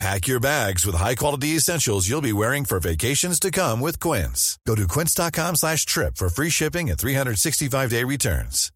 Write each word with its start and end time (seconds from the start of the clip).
Pack 0.00 0.26
your 0.26 0.40
bags 0.40 0.84
with 0.84 0.96
high-quality 0.96 1.56
essentials 1.56 2.08
you'll 2.08 2.20
be 2.20 2.32
wearing 2.32 2.64
for 2.64 2.80
vacations 2.80 3.38
to 3.40 3.50
come 3.50 3.80
with 3.80 4.00
Quince. 4.00 4.58
Go 4.66 4.74
to 4.74 4.86
quince.com 4.88 5.54
slash 5.56 5.86
trip 5.86 6.16
for 6.16 6.28
free 6.28 6.50
shipping 6.50 6.90
and 6.90 6.98
365-day 6.98 8.02
returns. 8.04 8.70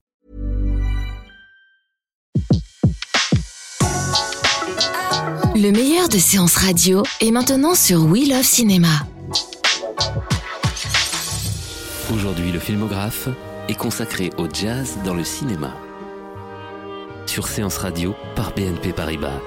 Le 5.54 5.72
meilleur 5.72 6.08
de 6.08 6.18
séances 6.18 6.56
radio 6.56 7.02
est 7.20 7.32
maintenant 7.32 7.74
sur 7.74 8.04
We 8.04 8.28
Love 8.28 8.44
Cinéma. 8.44 9.00
Aujourd'hui, 12.14 12.52
le 12.52 12.60
filmographe 12.60 13.28
est 13.68 13.74
consacré 13.74 14.30
au 14.38 14.46
jazz 14.48 14.98
dans 15.04 15.14
le 15.14 15.24
cinéma. 15.24 15.74
Sur 17.26 17.48
Séance 17.48 17.76
Radio 17.76 18.14
par 18.36 18.52
BNP 18.54 18.92
Paribas. 18.92 19.40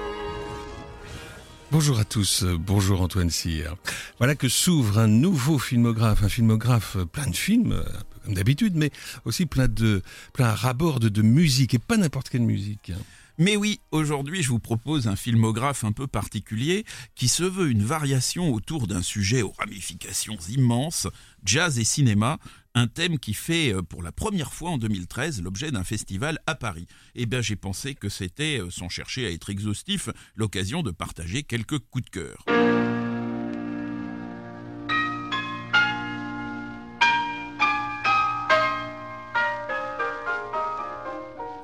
Bonjour 1.72 1.98
à 1.98 2.04
tous, 2.04 2.42
euh, 2.42 2.58
bonjour 2.58 3.00
Antoine 3.00 3.30
Cyr. 3.30 3.76
Voilà 4.18 4.34
que 4.34 4.46
s'ouvre 4.46 4.98
un 4.98 5.06
nouveau 5.06 5.58
filmographe, 5.58 6.22
un 6.22 6.28
filmographe 6.28 6.96
euh, 6.96 7.06
plein 7.06 7.26
de 7.26 7.34
films, 7.34 7.72
euh, 7.72 7.80
un 7.80 8.04
peu 8.10 8.20
comme 8.26 8.34
d'habitude, 8.34 8.74
mais 8.76 8.90
aussi 9.24 9.46
plein 9.46 9.68
de, 9.68 10.02
plein 10.34 10.48
à 10.48 10.54
raborde 10.54 11.06
de 11.06 11.22
musique, 11.22 11.72
et 11.72 11.78
pas 11.78 11.96
n'importe 11.96 12.28
quelle 12.28 12.42
musique. 12.42 12.90
hein. 12.90 13.00
Mais 13.38 13.56
oui, 13.56 13.80
aujourd'hui 13.90 14.42
je 14.42 14.50
vous 14.50 14.58
propose 14.58 15.08
un 15.08 15.16
filmographe 15.16 15.82
un 15.84 15.92
peu 15.92 16.06
particulier 16.06 16.84
qui 17.14 17.28
se 17.28 17.42
veut 17.42 17.70
une 17.70 17.82
variation 17.82 18.52
autour 18.52 18.86
d'un 18.86 19.00
sujet 19.00 19.40
aux 19.40 19.54
ramifications 19.58 20.36
immenses, 20.50 21.08
jazz 21.42 21.78
et 21.78 21.84
cinéma, 21.84 22.36
un 22.74 22.86
thème 22.86 23.18
qui 23.18 23.34
fait 23.34 23.72
euh, 23.72 23.82
pour 23.82 24.02
la 24.02 24.12
première 24.12 24.52
fois 24.52 24.70
en 24.70 24.78
2013 24.78 25.42
l'objet 25.42 25.70
d'un 25.70 25.84
festival 25.84 26.38
à 26.46 26.54
Paris. 26.54 26.86
Et 27.14 27.26
bien 27.26 27.40
j'ai 27.40 27.56
pensé 27.56 27.94
que 27.94 28.08
c'était, 28.08 28.60
euh, 28.60 28.70
sans 28.70 28.88
chercher 28.88 29.26
à 29.26 29.30
être 29.30 29.50
exhaustif, 29.50 30.08
l'occasion 30.34 30.82
de 30.82 30.90
partager 30.90 31.42
quelques 31.42 31.78
coups 31.78 32.04
de 32.04 32.10
cœur. 32.10 32.44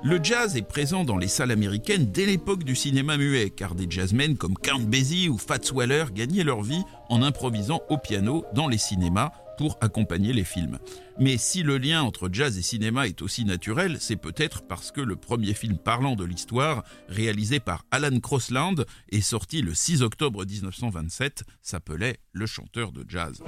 Le 0.04 0.20
jazz 0.22 0.56
est 0.56 0.62
présent 0.62 1.04
dans 1.04 1.18
les 1.18 1.28
salles 1.28 1.50
américaines 1.50 2.06
dès 2.06 2.24
l'époque 2.24 2.62
du 2.62 2.76
cinéma 2.76 3.16
muet, 3.16 3.50
car 3.50 3.74
des 3.74 3.86
jazzmen 3.90 4.36
comme 4.36 4.54
Count 4.54 4.80
Basie 4.80 5.28
ou 5.28 5.36
Fats 5.36 5.72
Waller 5.72 6.04
gagnaient 6.14 6.44
leur 6.44 6.62
vie 6.62 6.82
en 7.08 7.20
improvisant 7.20 7.82
au 7.88 7.98
piano 7.98 8.44
dans 8.54 8.68
les 8.68 8.78
cinémas 8.78 9.32
pour 9.58 9.76
accompagner 9.80 10.32
les 10.32 10.44
films. 10.44 10.78
Mais 11.18 11.36
si 11.36 11.64
le 11.64 11.78
lien 11.78 12.00
entre 12.02 12.30
jazz 12.32 12.56
et 12.56 12.62
cinéma 12.62 13.08
est 13.08 13.20
aussi 13.20 13.44
naturel, 13.44 13.96
c'est 14.00 14.16
peut-être 14.16 14.62
parce 14.62 14.92
que 14.92 15.00
le 15.00 15.16
premier 15.16 15.52
film 15.52 15.76
parlant 15.76 16.14
de 16.14 16.24
l'histoire, 16.24 16.84
réalisé 17.08 17.58
par 17.58 17.84
Alan 17.90 18.20
Crosland 18.20 18.86
et 19.10 19.20
sorti 19.20 19.60
le 19.60 19.74
6 19.74 20.02
octobre 20.02 20.46
1927, 20.46 21.42
s'appelait 21.60 22.18
Le 22.32 22.46
chanteur 22.46 22.92
de 22.92 23.04
jazz. 23.08 23.42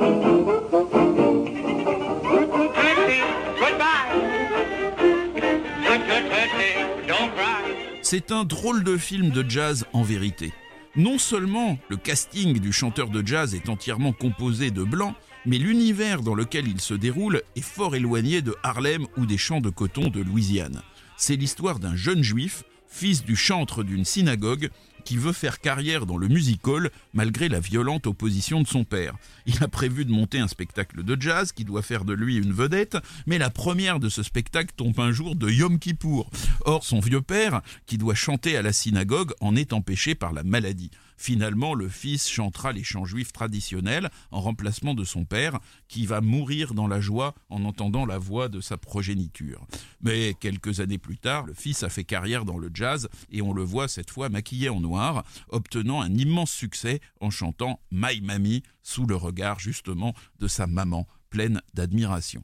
C'est 8.03 8.33
un 8.33 8.42
drôle 8.42 8.83
de 8.83 8.97
film 8.97 9.31
de 9.31 9.48
jazz 9.48 9.86
en 9.92 10.03
vérité. 10.03 10.53
Non 10.97 11.19
seulement 11.19 11.78
le 11.88 11.97
casting 11.97 12.58
du 12.58 12.72
chanteur 12.72 13.11
de 13.11 13.25
jazz 13.25 13.54
est 13.54 13.69
entièrement 13.69 14.12
composé 14.12 14.72
de 14.72 14.82
blancs, 14.82 15.15
mais 15.46 15.58
l'univers 15.58 16.22
dans 16.22 16.34
lequel 16.34 16.68
il 16.68 16.80
se 16.80 16.94
déroule 16.94 17.42
est 17.56 17.60
fort 17.60 17.96
éloigné 17.96 18.42
de 18.42 18.54
Harlem 18.62 19.06
ou 19.16 19.26
des 19.26 19.38
champs 19.38 19.60
de 19.60 19.70
coton 19.70 20.08
de 20.08 20.20
Louisiane. 20.20 20.82
C'est 21.16 21.36
l'histoire 21.36 21.78
d'un 21.78 21.96
jeune 21.96 22.22
juif, 22.22 22.64
fils 22.88 23.24
du 23.24 23.36
chantre 23.36 23.82
d'une 23.82 24.04
synagogue, 24.04 24.70
qui 25.04 25.16
veut 25.16 25.32
faire 25.32 25.60
carrière 25.60 26.06
dans 26.06 26.16
le 26.16 26.28
music 26.28 26.66
hall 26.66 26.90
malgré 27.14 27.48
la 27.48 27.60
violente 27.60 28.06
opposition 28.06 28.60
de 28.60 28.66
son 28.66 28.84
père. 28.84 29.16
Il 29.46 29.62
a 29.62 29.68
prévu 29.68 30.04
de 30.04 30.12
monter 30.12 30.38
un 30.38 30.48
spectacle 30.48 31.02
de 31.02 31.20
jazz 31.20 31.52
qui 31.52 31.64
doit 31.64 31.82
faire 31.82 32.04
de 32.04 32.12
lui 32.12 32.36
une 32.36 32.52
vedette, 32.52 32.98
mais 33.26 33.38
la 33.38 33.50
première 33.50 34.00
de 34.00 34.08
ce 34.08 34.22
spectacle 34.22 34.72
tombe 34.76 34.98
un 35.00 35.12
jour 35.12 35.36
de 35.36 35.50
Yom 35.50 35.78
Kippour. 35.78 36.30
Or, 36.64 36.84
son 36.84 37.00
vieux 37.00 37.22
père, 37.22 37.62
qui 37.86 37.98
doit 37.98 38.14
chanter 38.14 38.56
à 38.56 38.62
la 38.62 38.72
synagogue, 38.72 39.32
en 39.40 39.56
est 39.56 39.72
empêché 39.72 40.14
par 40.14 40.32
la 40.32 40.42
maladie. 40.42 40.90
Finalement, 41.22 41.75
le 41.75 41.91
fils 41.91 42.31
chantera 42.31 42.72
les 42.72 42.82
chants 42.82 43.04
juifs 43.04 43.31
traditionnels 43.31 44.08
en 44.31 44.41
remplacement 44.41 44.94
de 44.94 45.04
son 45.04 45.26
père, 45.26 45.60
qui 45.86 46.06
va 46.06 46.22
mourir 46.22 46.72
dans 46.72 46.88
la 46.88 46.98
joie 46.98 47.34
en 47.50 47.66
entendant 47.66 48.06
la 48.06 48.16
voix 48.16 48.48
de 48.48 48.62
sa 48.62 48.78
progéniture. 48.78 49.66
Mais 50.00 50.34
quelques 50.41 50.81
années 50.81 50.97
plus 50.97 51.19
tard, 51.19 51.44
le 51.44 51.53
fils 51.53 51.82
a 51.82 51.91
fait 51.91 52.04
carrière 52.04 52.47
dans 52.47 52.56
le 52.56 52.70
jazz 52.72 53.10
et 53.31 53.42
on 53.42 53.53
le 53.53 53.62
voit 53.62 53.86
cette 53.86 54.10
fois 54.10 54.31
maquillé 54.31 54.70
en 54.70 54.81
noir, 54.81 55.22
obtenant 55.50 56.00
un 56.00 56.14
immense 56.14 56.53
succès 56.53 57.00
en 57.20 57.28
chantant 57.28 57.81
My 57.92 58.22
Mamie 58.22 58.62
sous 58.82 59.04
le 59.04 59.14
regard 59.14 59.58
justement 59.58 60.14
de 60.38 60.48
sa 60.48 60.66
maman, 60.66 61.06
pleine 61.28 61.60
d'admiration. 61.75 62.42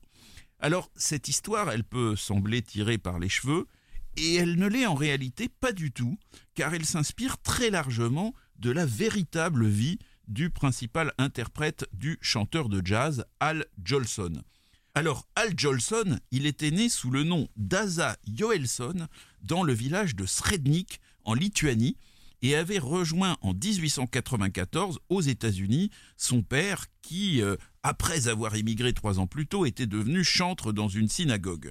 Alors, 0.60 0.90
cette 0.96 1.28
histoire, 1.28 1.70
elle 1.70 1.84
peut 1.84 2.14
sembler 2.14 2.60
tirée 2.60 2.98
par 2.98 3.20
les 3.20 3.30
cheveux, 3.30 3.68
et 4.18 4.34
elle 4.34 4.56
ne 4.56 4.66
l'est 4.66 4.86
en 4.86 4.94
réalité 4.94 5.48
pas 5.48 5.72
du 5.72 5.92
tout, 5.92 6.18
car 6.54 6.74
elle 6.74 6.84
s'inspire 6.84 7.38
très 7.38 7.70
largement 7.70 8.34
de 8.58 8.70
la 8.70 8.86
véritable 8.86 9.66
vie 9.66 9.98
du 10.28 10.50
principal 10.50 11.12
interprète 11.18 11.86
du 11.92 12.18
chanteur 12.20 12.68
de 12.68 12.84
jazz, 12.84 13.24
Al 13.40 13.66
Jolson. 13.82 14.42
Alors, 14.94 15.28
Al 15.36 15.52
Jolson, 15.56 16.18
il 16.30 16.46
était 16.46 16.70
né 16.70 16.88
sous 16.88 17.10
le 17.10 17.22
nom 17.22 17.48
d'Asa 17.56 18.16
Joelson 18.26 19.08
dans 19.42 19.62
le 19.62 19.74
village 19.74 20.16
de 20.16 20.24
Srednik, 20.24 21.00
en 21.24 21.34
Lituanie, 21.34 21.96
et 22.42 22.56
avait 22.56 22.78
rejoint 22.78 23.36
en 23.42 23.52
1894 23.52 24.98
aux 25.08 25.20
États-Unis 25.20 25.90
son 26.16 26.42
père 26.42 26.86
qui, 27.02 27.42
euh, 27.42 27.56
après 27.82 28.28
avoir 28.28 28.54
émigré 28.54 28.92
trois 28.92 29.18
ans 29.18 29.26
plus 29.26 29.46
tôt, 29.46 29.66
était 29.66 29.86
devenu 29.86 30.24
chantre 30.24 30.72
dans 30.72 30.88
une 30.88 31.08
synagogue. 31.08 31.70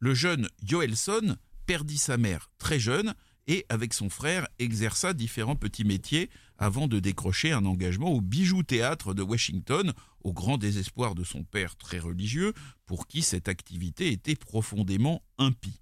Le 0.00 0.14
jeune 0.14 0.48
Joelson 0.62 1.36
perdit 1.66 1.98
sa 1.98 2.16
mère 2.16 2.50
très 2.58 2.78
jeune 2.78 3.14
et, 3.46 3.66
avec 3.68 3.92
son 3.92 4.08
frère, 4.08 4.46
exerça 4.58 5.12
différents 5.12 5.56
petits 5.56 5.84
métiers 5.84 6.30
avant 6.58 6.88
de 6.88 7.00
décrocher 7.00 7.52
un 7.52 7.64
engagement 7.64 8.12
au 8.12 8.20
Bijou 8.20 8.62
Théâtre 8.62 9.14
de 9.14 9.22
Washington, 9.22 9.92
au 10.22 10.32
grand 10.32 10.56
désespoir 10.56 11.14
de 11.14 11.24
son 11.24 11.44
père 11.44 11.76
très 11.76 11.98
religieux, 11.98 12.52
pour 12.86 13.06
qui 13.06 13.22
cette 13.22 13.48
activité 13.48 14.12
était 14.12 14.36
profondément 14.36 15.22
impie. 15.38 15.80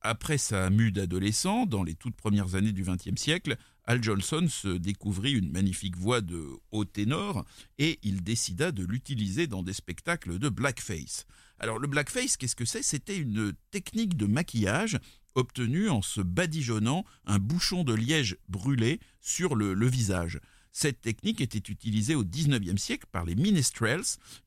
Après 0.00 0.38
sa 0.38 0.68
mue 0.68 0.90
d'adolescent, 0.90 1.66
dans 1.66 1.84
les 1.84 1.94
toutes 1.94 2.16
premières 2.16 2.56
années 2.56 2.72
du 2.72 2.82
XXe 2.82 3.20
siècle, 3.20 3.56
Al 3.84 4.02
Jolson 4.02 4.48
se 4.48 4.68
découvrit 4.68 5.32
une 5.32 5.50
magnifique 5.50 5.96
voix 5.96 6.20
de 6.20 6.44
haut 6.72 6.84
ténor 6.84 7.44
et 7.78 7.98
il 8.02 8.22
décida 8.22 8.72
de 8.72 8.84
l'utiliser 8.84 9.46
dans 9.46 9.62
des 9.62 9.72
spectacles 9.72 10.38
de 10.38 10.48
blackface. 10.48 11.24
Alors 11.58 11.78
le 11.78 11.86
blackface, 11.86 12.36
qu'est-ce 12.36 12.56
que 12.56 12.64
c'est? 12.64 12.82
C'était 12.82 13.16
une 13.16 13.52
technique 13.70 14.16
de 14.16 14.26
maquillage 14.26 14.98
obtenue 15.34 15.88
en 15.88 16.02
se 16.02 16.20
badigeonnant 16.20 17.04
un 17.26 17.38
bouchon 17.38 17.84
de 17.84 17.94
liège 17.94 18.36
brûlé 18.48 19.00
sur 19.20 19.54
le 19.54 19.86
visage. 19.86 20.40
Cette 20.74 21.02
technique 21.02 21.42
était 21.42 21.70
utilisée 21.70 22.14
au 22.14 22.24
XIXe 22.24 22.80
siècle 22.80 23.04
par 23.12 23.26
les 23.26 23.34
minstrels 23.34 24.00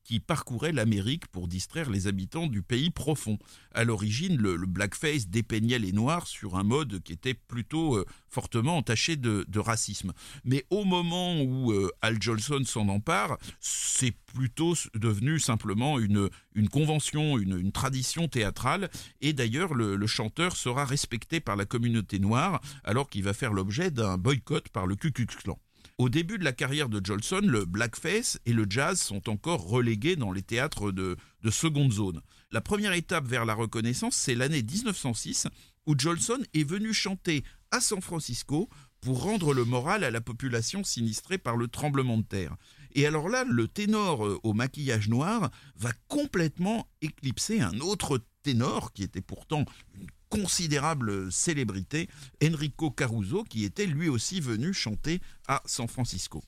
qui 0.04 0.20
parcouraient 0.20 0.72
l'Amérique 0.72 1.28
pour 1.28 1.48
distraire 1.48 1.92
les 1.92 2.08
habitants 2.08 2.48
du 2.48 2.64
pays 2.64 2.90
profond. 2.90 3.38
À 3.74 3.84
l'origine, 3.84 4.36
le, 4.38 4.58
blackface 4.66 5.28
dépeignait 5.28 5.78
les 5.78 5.92
Noirs 5.92 6.26
sur 6.26 6.56
un 6.56 6.64
mode 6.64 7.04
qui 7.04 7.14
était 7.14 7.36
plutôt 7.36 7.98
euh, 7.98 8.06
fortement 8.28 8.78
entaché 8.78 9.18
de, 9.18 9.46
racisme. 9.60 10.14
Mais 10.44 10.66
au 10.72 10.84
moment 10.84 11.40
où 11.42 11.72
euh, 11.72 11.92
Al 12.02 12.20
Jolson 12.20 12.64
s'en 12.66 12.90
empare, 12.90 13.38
c'est 13.60 14.16
plutôt 14.34 14.74
devenu 14.96 15.40
simplement 15.40 16.00
une, 16.00 16.30
convention, 16.72 17.38
une, 17.38 17.60
une 17.60 17.72
tradition 17.72 18.28
théâtrale. 18.28 18.90
Et 19.22 19.34
d'ailleurs, 19.34 19.76
le, 19.76 19.96
le 19.96 20.08
chanteur 20.08 20.58
sera 20.58 20.86
respecté 20.86 21.40
par 21.40 21.56
la 21.56 21.66
communauté 21.66 22.18
noire 22.18 22.62
alors 22.84 23.10
qu'il 23.10 23.24
va 23.24 23.34
faire 23.34 23.54
l'objet 23.54 23.92
d'un 23.92 24.18
boycott 24.18 24.70
par 24.70 24.88
le 24.88 24.96
Ku 24.96 25.12
Klux 25.12 25.28
Klan. 25.28 25.60
Au 25.98 26.10
début 26.10 26.38
de 26.38 26.44
la 26.44 26.52
carrière 26.52 26.90
de 26.90 27.00
Jolson, 27.02 27.40
le 27.42 27.64
blackface 27.64 28.38
et 28.46 28.52
le 28.52 28.66
jazz 28.70 29.00
sont 29.00 29.30
encore 29.30 29.66
relégués 29.66 30.18
dans 30.18 30.34
les 30.34 30.42
théâtres 30.42 30.92
de, 30.92 31.16
de 31.42 31.50
seconde 31.50 31.94
zone. 31.94 32.22
La 32.52 32.60
première 32.60 32.92
étape 32.92 33.26
vers 33.26 33.46
la 33.46 33.54
reconnaissance, 33.54 34.14
c'est 34.16 34.36
l'année 34.36 34.62
1906, 34.62 35.48
où 35.88 35.98
Jolson 35.98 36.44
est 36.54 36.68
venu 36.68 36.94
chanter 36.94 37.46
à 37.72 37.80
San 37.80 38.02
Francisco 38.02 38.68
pour 39.00 39.24
rendre 39.24 39.54
le 39.54 39.64
moral 39.64 40.04
à 40.04 40.12
la 40.12 40.20
population 40.20 40.84
sinistrée 40.84 41.38
par 41.38 41.56
le 41.56 41.70
tremblement 41.70 42.18
de 42.18 42.24
terre. 42.24 42.58
Et 42.94 43.06
alors 43.06 43.30
là, 43.30 43.46
le 43.46 43.68
ténor 43.70 44.26
euh, 44.26 44.40
au 44.44 44.54
maquillage 44.54 45.08
noir 45.08 45.50
va 45.78 45.92
complètement 46.10 46.90
éclipser 47.02 47.62
un 47.62 47.80
autre 47.80 48.20
ténor 48.44 48.92
qui 48.92 49.04
était 49.04 49.22
pourtant 49.22 49.64
une 49.94 50.08
considérable 50.30 51.32
célébrité, 51.32 52.10
Enrico 52.44 52.92
Caruso, 52.92 53.44
qui 53.44 53.64
était 53.64 53.86
lui 53.86 54.10
aussi 54.10 54.40
venu 54.40 54.74
chanter 54.74 55.22
à 55.48 55.62
San 55.66 55.88
Francisco. 55.88 56.44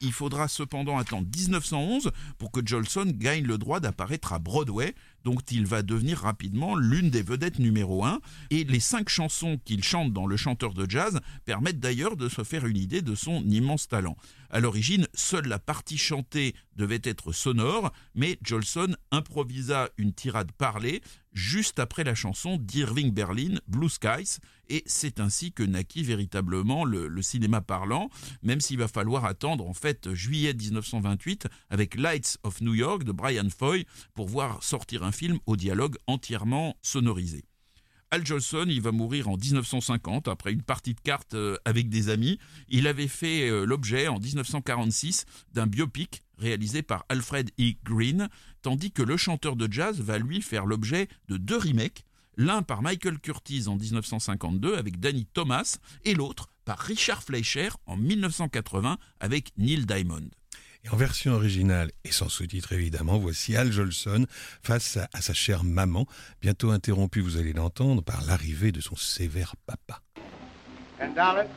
Il 0.00 0.12
faudra 0.12 0.48
cependant 0.48 0.98
attendre 0.98 1.28
1911 1.36 2.10
pour 2.36 2.50
que 2.50 2.60
Jolson 2.64 3.06
gagne 3.06 3.44
le 3.44 3.56
droit 3.56 3.78
d'apparaître 3.78 4.32
à 4.32 4.40
Broadway, 4.40 4.96
dont 5.24 5.38
il 5.50 5.66
va 5.66 5.82
devenir 5.82 6.18
rapidement 6.18 6.76
l'une 6.76 7.10
des 7.10 7.22
vedettes 7.22 7.58
numéro 7.58 8.04
1. 8.04 8.20
Et 8.50 8.64
les 8.64 8.80
cinq 8.80 9.08
chansons 9.08 9.58
qu'il 9.64 9.84
chante 9.84 10.12
dans 10.12 10.26
Le 10.26 10.36
chanteur 10.36 10.74
de 10.74 10.88
jazz 10.88 11.20
permettent 11.44 11.80
d'ailleurs 11.80 12.16
de 12.16 12.28
se 12.28 12.44
faire 12.44 12.66
une 12.66 12.76
idée 12.76 13.02
de 13.02 13.14
son 13.14 13.42
immense 13.48 13.88
talent. 13.88 14.16
À 14.50 14.60
l'origine, 14.60 15.06
seule 15.14 15.48
la 15.48 15.58
partie 15.58 15.96
chantée 15.96 16.54
devait 16.76 17.00
être 17.04 17.32
sonore, 17.32 17.92
mais 18.14 18.38
Jolson 18.42 18.94
improvisa 19.10 19.88
une 19.96 20.12
tirade 20.12 20.52
parlée 20.52 21.00
juste 21.32 21.78
après 21.78 22.04
la 22.04 22.14
chanson 22.14 22.58
d'Irving 22.58 23.10
Berlin, 23.10 23.54
Blue 23.66 23.88
Skies, 23.88 24.38
et 24.68 24.82
c'est 24.86 25.20
ainsi 25.20 25.52
que 25.52 25.62
naquit 25.62 26.02
véritablement 26.02 26.84
le, 26.84 27.22
cinéma 27.22 27.60
parlant, 27.60 28.10
même 28.42 28.60
s'il 28.60 28.78
va 28.78 28.88
falloir 28.88 29.24
attendre 29.24 29.66
en 29.66 29.74
fait 29.74 30.12
juillet 30.12 30.54
1928 30.54 31.46
avec 31.70 31.94
Lights 31.94 32.38
of 32.42 32.60
New 32.60 32.74
York 32.74 33.04
de 33.04 33.12
Brian 33.12 33.48
Foy 33.56 33.86
pour 34.14 34.28
voir 34.28 34.62
sortir 34.62 35.02
un 35.02 35.11
film 35.12 35.38
au 35.46 35.56
dialogue 35.56 35.96
entièrement 36.06 36.76
sonorisé. 36.82 37.44
Al 38.12 38.26
Jolson, 38.26 38.66
il 38.68 38.82
va 38.82 38.92
mourir 38.92 39.28
en 39.28 39.38
1950 39.38 40.28
après 40.28 40.52
une 40.52 40.60
partie 40.60 40.92
de 40.92 41.00
cartes 41.00 41.32
euh, 41.32 41.56
avec 41.64 41.88
des 41.88 42.10
amis. 42.10 42.38
Il 42.68 42.86
avait 42.86 43.08
fait 43.08 43.48
euh, 43.48 43.64
l'objet 43.64 44.06
en 44.06 44.18
1946 44.18 45.24
d'un 45.54 45.66
biopic 45.66 46.22
réalisé 46.36 46.82
par 46.82 47.06
Alfred 47.08 47.50
E. 47.58 47.72
Green, 47.84 48.28
tandis 48.60 48.92
que 48.92 49.02
le 49.02 49.16
chanteur 49.16 49.56
de 49.56 49.66
jazz 49.72 49.98
va 49.98 50.18
lui 50.18 50.42
faire 50.42 50.66
l'objet 50.66 51.08
de 51.28 51.38
deux 51.38 51.56
remakes, 51.56 52.04
l'un 52.36 52.60
par 52.60 52.82
Michael 52.82 53.18
Curtis 53.18 53.64
en 53.66 53.76
1952 53.76 54.76
avec 54.76 55.00
Danny 55.00 55.24
Thomas 55.24 55.78
et 56.04 56.12
l'autre 56.12 56.50
par 56.66 56.78
Richard 56.78 57.22
Fleischer 57.22 57.70
en 57.86 57.96
1980 57.96 58.98
avec 59.20 59.52
Neil 59.56 59.86
Diamond. 59.86 60.28
Et 60.84 60.88
en 60.90 60.96
version 60.96 61.32
originale 61.32 61.92
et 62.04 62.10
sans 62.10 62.28
sous-titres 62.28 62.72
évidemment, 62.72 63.18
voici 63.18 63.56
Al 63.56 63.70
Jolson 63.70 64.26
face 64.62 64.98
à, 65.12 65.20
sa 65.20 65.32
chère 65.32 65.62
maman, 65.62 66.06
bientôt 66.40 66.70
interrompue, 66.70 67.20
vous 67.20 67.36
allez 67.36 67.52
l'entendre, 67.52 68.02
par 68.02 68.20
l'arrivée 68.26 68.72
de 68.72 68.80
son 68.80 68.96
sévère 68.96 69.54
papa. 69.66 70.00
And 71.00 71.14
darling, 71.14 71.48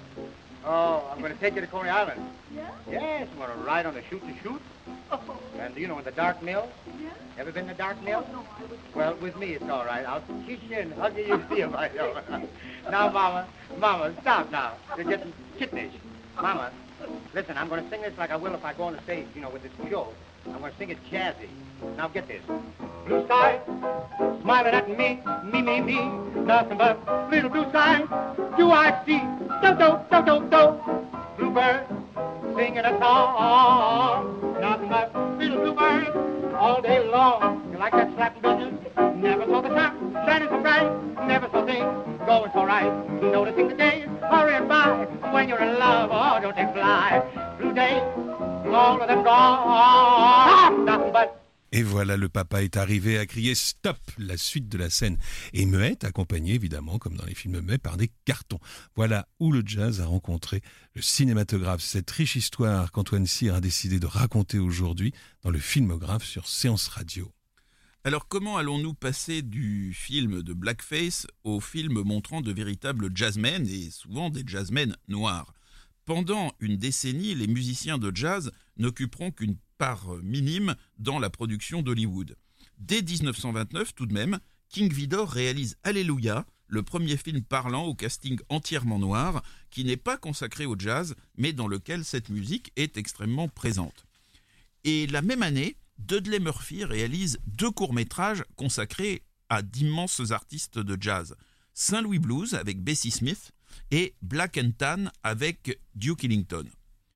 oh, 0.65 1.03
I'm 1.11 1.21
going 1.21 1.33
to 1.33 1.39
take 1.39 1.55
you 1.55 1.61
to 1.61 1.67
Coney 1.67 1.89
Island. 1.89 2.19
Yeah? 2.53 2.69
Yes, 2.89 3.27
I'm 3.31 3.37
going 3.37 3.49
to 3.49 3.63
ride 3.63 3.85
on 3.85 3.93
the 3.93 4.01
shoot 4.09 4.21
to 4.21 4.33
shoot. 4.43 4.61
Oh. 5.11 5.19
And 5.59 5.75
you 5.75 5.87
know, 5.87 5.99
in 5.99 6.05
the 6.05 6.11
dark 6.11 6.41
mill? 6.41 6.67
Yeah? 6.99 7.09
Ever 7.37 7.51
been 7.51 7.63
in 7.63 7.69
the 7.69 7.75
dark 7.75 8.01
mill? 8.03 8.25
Oh, 8.27 8.31
no, 8.31 8.39
I 8.57 8.69
was... 8.69 8.79
Well, 8.93 9.15
with 9.21 9.37
me 9.37 9.53
it's 9.53 9.69
all 9.69 9.85
right. 9.85 10.05
I'll 10.05 10.23
kiss 10.47 10.59
you 10.67 10.77
and 10.77 10.93
hug 10.93 11.17
you, 11.17 11.43
see 11.49 11.61
if 11.61 11.73
I 11.73 11.89
don't. 11.89 12.27
now, 12.91 13.09
Mama, 13.11 13.47
Mama, 13.77 14.13
stop 14.21 14.51
now. 14.51 14.73
You're 14.97 15.05
getting 15.05 15.33
kittenish. 15.59 15.91
Mama, 16.35 16.71
Listen, 17.35 17.57
I'm 17.57 17.67
going 17.67 17.83
to 17.83 17.89
sing 17.89 18.01
this 18.01 18.17
like 18.17 18.31
I 18.31 18.37
will 18.37 18.55
if 18.55 18.63
I 18.63 18.73
go 18.73 18.83
on 18.83 18.93
the 18.93 19.01
stage, 19.03 19.27
you 19.35 19.41
know, 19.41 19.49
with 19.49 19.61
this 19.61 19.71
show. 19.89 20.07
I'm 20.45 20.59
going 20.59 20.71
to 20.71 20.77
sing 20.77 20.89
it 20.89 20.97
jazzy. 21.11 21.49
Now 21.97 22.07
get 22.07 22.29
this. 22.29 22.41
Blue 23.05 23.25
sky, 23.25 23.59
smiling 24.41 24.73
at 24.73 24.87
me, 24.87 25.19
me, 25.43 25.61
me, 25.61 25.81
me. 25.81 26.07
Nothing 26.45 26.77
but 26.77 27.29
little 27.29 27.49
blue 27.49 27.67
sky. 27.71 28.03
Do 28.57 28.71
I 28.71 29.03
see? 29.05 29.19
Do, 29.61 29.75
do, 29.75 29.99
do, 30.09 30.25
do, 30.25 30.49
do. 30.49 30.79
Bluebird 31.37 31.85
singing 32.55 32.85
a 32.85 32.97
song. 32.99 34.57
Nothing 34.61 34.87
but 34.87 35.13
little 35.37 35.57
bluebird 35.57 36.55
all 36.55 36.81
day 36.81 37.05
long. 37.05 37.69
You 37.69 37.77
like 37.77 37.91
that 37.91 38.15
slapping 38.15 38.43
business? 38.43 38.74
Never 39.25 39.45
saw 39.45 39.61
the 39.61 39.69
sun 39.69 40.13
shining 40.27 40.49
so 40.49 40.61
bright. 40.61 41.27
Never 41.27 41.49
saw 41.49 41.65
things 41.65 41.89
going 42.27 42.51
so 42.53 42.63
right. 42.63 42.93
Noticing 43.23 43.69
the 43.69 43.73
days 43.73 44.05
hurrying 44.29 44.67
by. 44.67 45.07
When 45.33 45.49
you're 45.49 45.63
in 45.67 45.79
love, 45.79 46.11
oh, 46.13 46.39
don't 46.43 46.55
they 46.55 46.69
fly? 46.73 47.23
Blue 47.57 47.73
days, 47.73 48.03
all 48.67 49.01
of 49.01 49.07
them 49.07 49.23
gone. 49.23 50.85
Nothing 50.85 51.11
but 51.11 51.29
Et 51.71 51.81
voilà, 51.81 52.17
le 52.17 52.29
papa 52.29 52.61
est 52.63 52.77
arrivé 52.77 53.17
à 53.17 53.25
crier 53.25 53.55
stop 53.55 53.97
la 54.19 54.37
suite 54.37 54.69
de 54.69 54.77
la 54.77 54.91
scène. 54.91 55.17
Et 55.53 55.65
muette, 55.65 56.03
accompagné 56.03 56.53
évidemment, 56.53 56.99
comme 56.99 57.17
dans 57.17 57.25
les 57.25 57.33
films 57.33 57.61
muets, 57.61 57.79
par 57.79 57.97
des 57.97 58.11
cartons. 58.25 58.59
Voilà 58.95 59.27
où 59.39 59.51
le 59.51 59.63
jazz 59.65 60.01
a 60.01 60.05
rencontré 60.05 60.61
le 60.93 61.01
cinématographe. 61.01 61.81
Cette 61.81 62.11
riche 62.11 62.35
histoire 62.35 62.91
qu'Antoine 62.91 63.25
Cyr 63.25 63.55
a 63.55 63.59
décidé 63.59 63.99
de 63.99 64.05
raconter 64.05 64.59
aujourd'hui 64.59 65.13
dans 65.41 65.49
le 65.49 65.59
filmographe 65.59 66.23
sur 66.23 66.47
Séance 66.47 66.87
Radio. 66.87 67.34
Alors 68.05 68.27
comment 68.27 68.57
allons-nous 68.57 68.93
passer 68.93 69.41
du 69.41 69.91
film 69.91 70.43
de 70.43 70.53
blackface 70.53 71.25
au 71.43 71.59
film 71.59 72.03
montrant 72.03 72.41
de 72.41 72.51
véritables 72.51 73.09
jazzmen 73.15 73.67
et 73.67 73.89
souvent 73.89 74.29
des 74.29 74.43
jazzmen 74.45 74.95
noirs? 75.07 75.55
Pendant 76.05 76.53
une 76.59 76.77
décennie, 76.77 77.33
les 77.33 77.47
musiciens 77.47 77.97
de 77.97 78.15
jazz 78.15 78.51
n'occuperont 78.77 79.31
qu'une 79.31 79.57
part 79.79 80.07
minime 80.21 80.75
dans 80.99 81.17
la 81.17 81.31
production 81.31 81.81
d'Hollywood. 81.81 82.37
Dès 82.77 83.01
1929, 83.01 83.95
tout 83.95 84.05
de 84.05 84.13
même, 84.13 84.37
King 84.69 84.93
Vidor 84.93 85.27
réalise 85.27 85.75
Alléluia, 85.81 86.45
le 86.67 86.83
premier 86.83 87.17
film 87.17 87.41
parlant 87.41 87.85
au 87.85 87.95
casting 87.95 88.37
entièrement 88.49 88.99
noir, 88.99 89.41
qui 89.71 89.83
n'est 89.83 89.97
pas 89.97 90.17
consacré 90.17 90.67
au 90.67 90.75
jazz, 90.77 91.15
mais 91.39 91.53
dans 91.53 91.67
lequel 91.67 92.05
cette 92.05 92.29
musique 92.29 92.71
est 92.75 92.97
extrêmement 92.97 93.47
présente. 93.47 94.05
Et 94.83 95.07
la 95.07 95.23
même 95.23 95.41
année, 95.41 95.75
Dudley 95.99 96.39
Murphy 96.39 96.83
réalise 96.83 97.39
deux 97.47 97.71
courts-métrages 97.71 98.43
consacrés 98.55 99.23
à 99.49 99.61
d'immenses 99.61 100.31
artistes 100.31 100.79
de 100.79 100.97
jazz. 101.01 101.35
Saint 101.73 102.01
Louis 102.01 102.19
Blues 102.19 102.53
avec 102.53 102.81
Bessie 102.81 103.11
Smith 103.11 103.51
et 103.91 104.15
Black 104.21 104.57
and 104.57 104.71
Tan 104.77 105.11
avec 105.23 105.79
Duke 105.95 106.23
Ellington. 106.23 106.65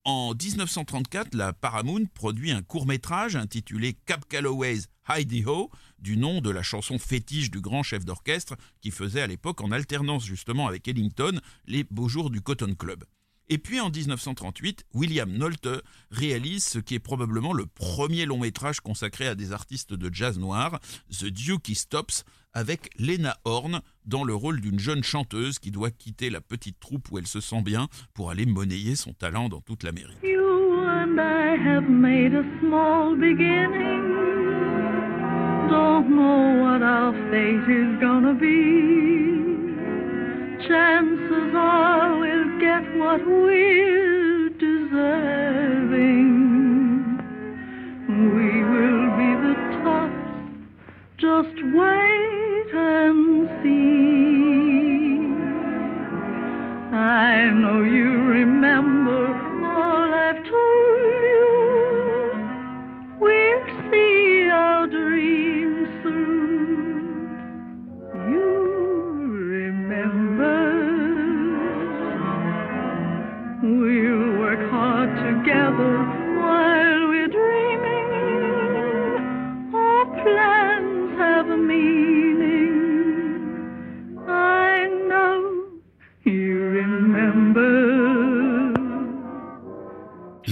En 0.05 0.33
1934, 0.33 1.35
la 1.35 1.53
Paramount 1.53 2.05
produit 2.13 2.51
un 2.51 2.61
court-métrage 2.61 3.35
intitulé 3.35 3.93
Cap 4.05 4.25
Calloway's 4.27 4.87
Heidi 5.07 5.43
Ho, 5.45 5.69
du 5.99 6.17
nom 6.17 6.41
de 6.41 6.49
la 6.49 6.63
chanson 6.63 6.97
fétiche 6.97 7.51
du 7.51 7.61
grand 7.61 7.83
chef 7.83 8.05
d'orchestre 8.05 8.55
qui 8.81 8.91
faisait 8.91 9.21
à 9.21 9.27
l'époque 9.27 9.61
en 9.61 9.71
alternance 9.71 10.25
justement 10.25 10.67
avec 10.67 10.87
Ellington 10.87 11.39
les 11.67 11.83
beaux 11.83 12.07
jours 12.07 12.29
du 12.29 12.41
Cotton 12.41 12.75
Club. 12.75 13.03
Et 13.49 13.57
puis 13.57 13.79
en 13.79 13.89
1938, 13.89 14.85
William 14.93 15.31
Nolte 15.31 15.69
réalise 16.11 16.63
ce 16.65 16.79
qui 16.79 16.93
est 16.93 16.99
probablement 16.99 17.51
le 17.51 17.65
premier 17.65 18.25
long 18.25 18.39
métrage 18.39 18.79
consacré 18.79 19.27
à 19.27 19.33
des 19.33 19.51
artistes 19.53 19.93
de 19.93 20.13
jazz 20.13 20.37
noir, 20.37 20.79
The 21.11 21.25
Dukey 21.25 21.73
Stops, 21.73 22.23
avec 22.53 22.89
Lena 22.99 23.37
Horne 23.45 23.81
dans 24.05 24.23
le 24.23 24.35
rôle 24.35 24.61
d'une 24.61 24.79
jeune 24.79 25.03
chanteuse 25.03 25.57
qui 25.57 25.71
doit 25.71 25.91
quitter 25.91 26.29
la 26.29 26.41
petite 26.41 26.79
troupe 26.79 27.11
où 27.11 27.17
elle 27.17 27.27
se 27.27 27.41
sent 27.41 27.61
bien 27.63 27.87
pour 28.13 28.29
aller 28.29 28.45
monnayer 28.45 28.95
son 28.95 29.13
talent 29.13 29.49
dans 29.49 29.61
toute 29.61 29.83
l'Amérique. 29.83 30.17
Don't 35.69 36.09
know 36.09 36.63
what 36.63 36.81
our 36.81 37.13
fate 37.29 37.69
is 37.69 37.99
gonna 38.01 38.33
be. 38.33 39.59
Chances 40.67 41.53
are 41.53 42.28
get 42.59 42.83
what 42.97 43.25
we're 43.25 44.49
deserving. 44.49 44.89
We 48.35 48.51
will 48.71 49.07
be 49.19 49.29
the 49.45 49.55
tops, 49.81 50.27
just 51.17 51.57
wait 51.73 52.69
and 52.73 53.47
see. 53.63 53.87
I 56.93 57.49
know 57.61 57.79
you 57.81 58.09
remember 58.39 59.08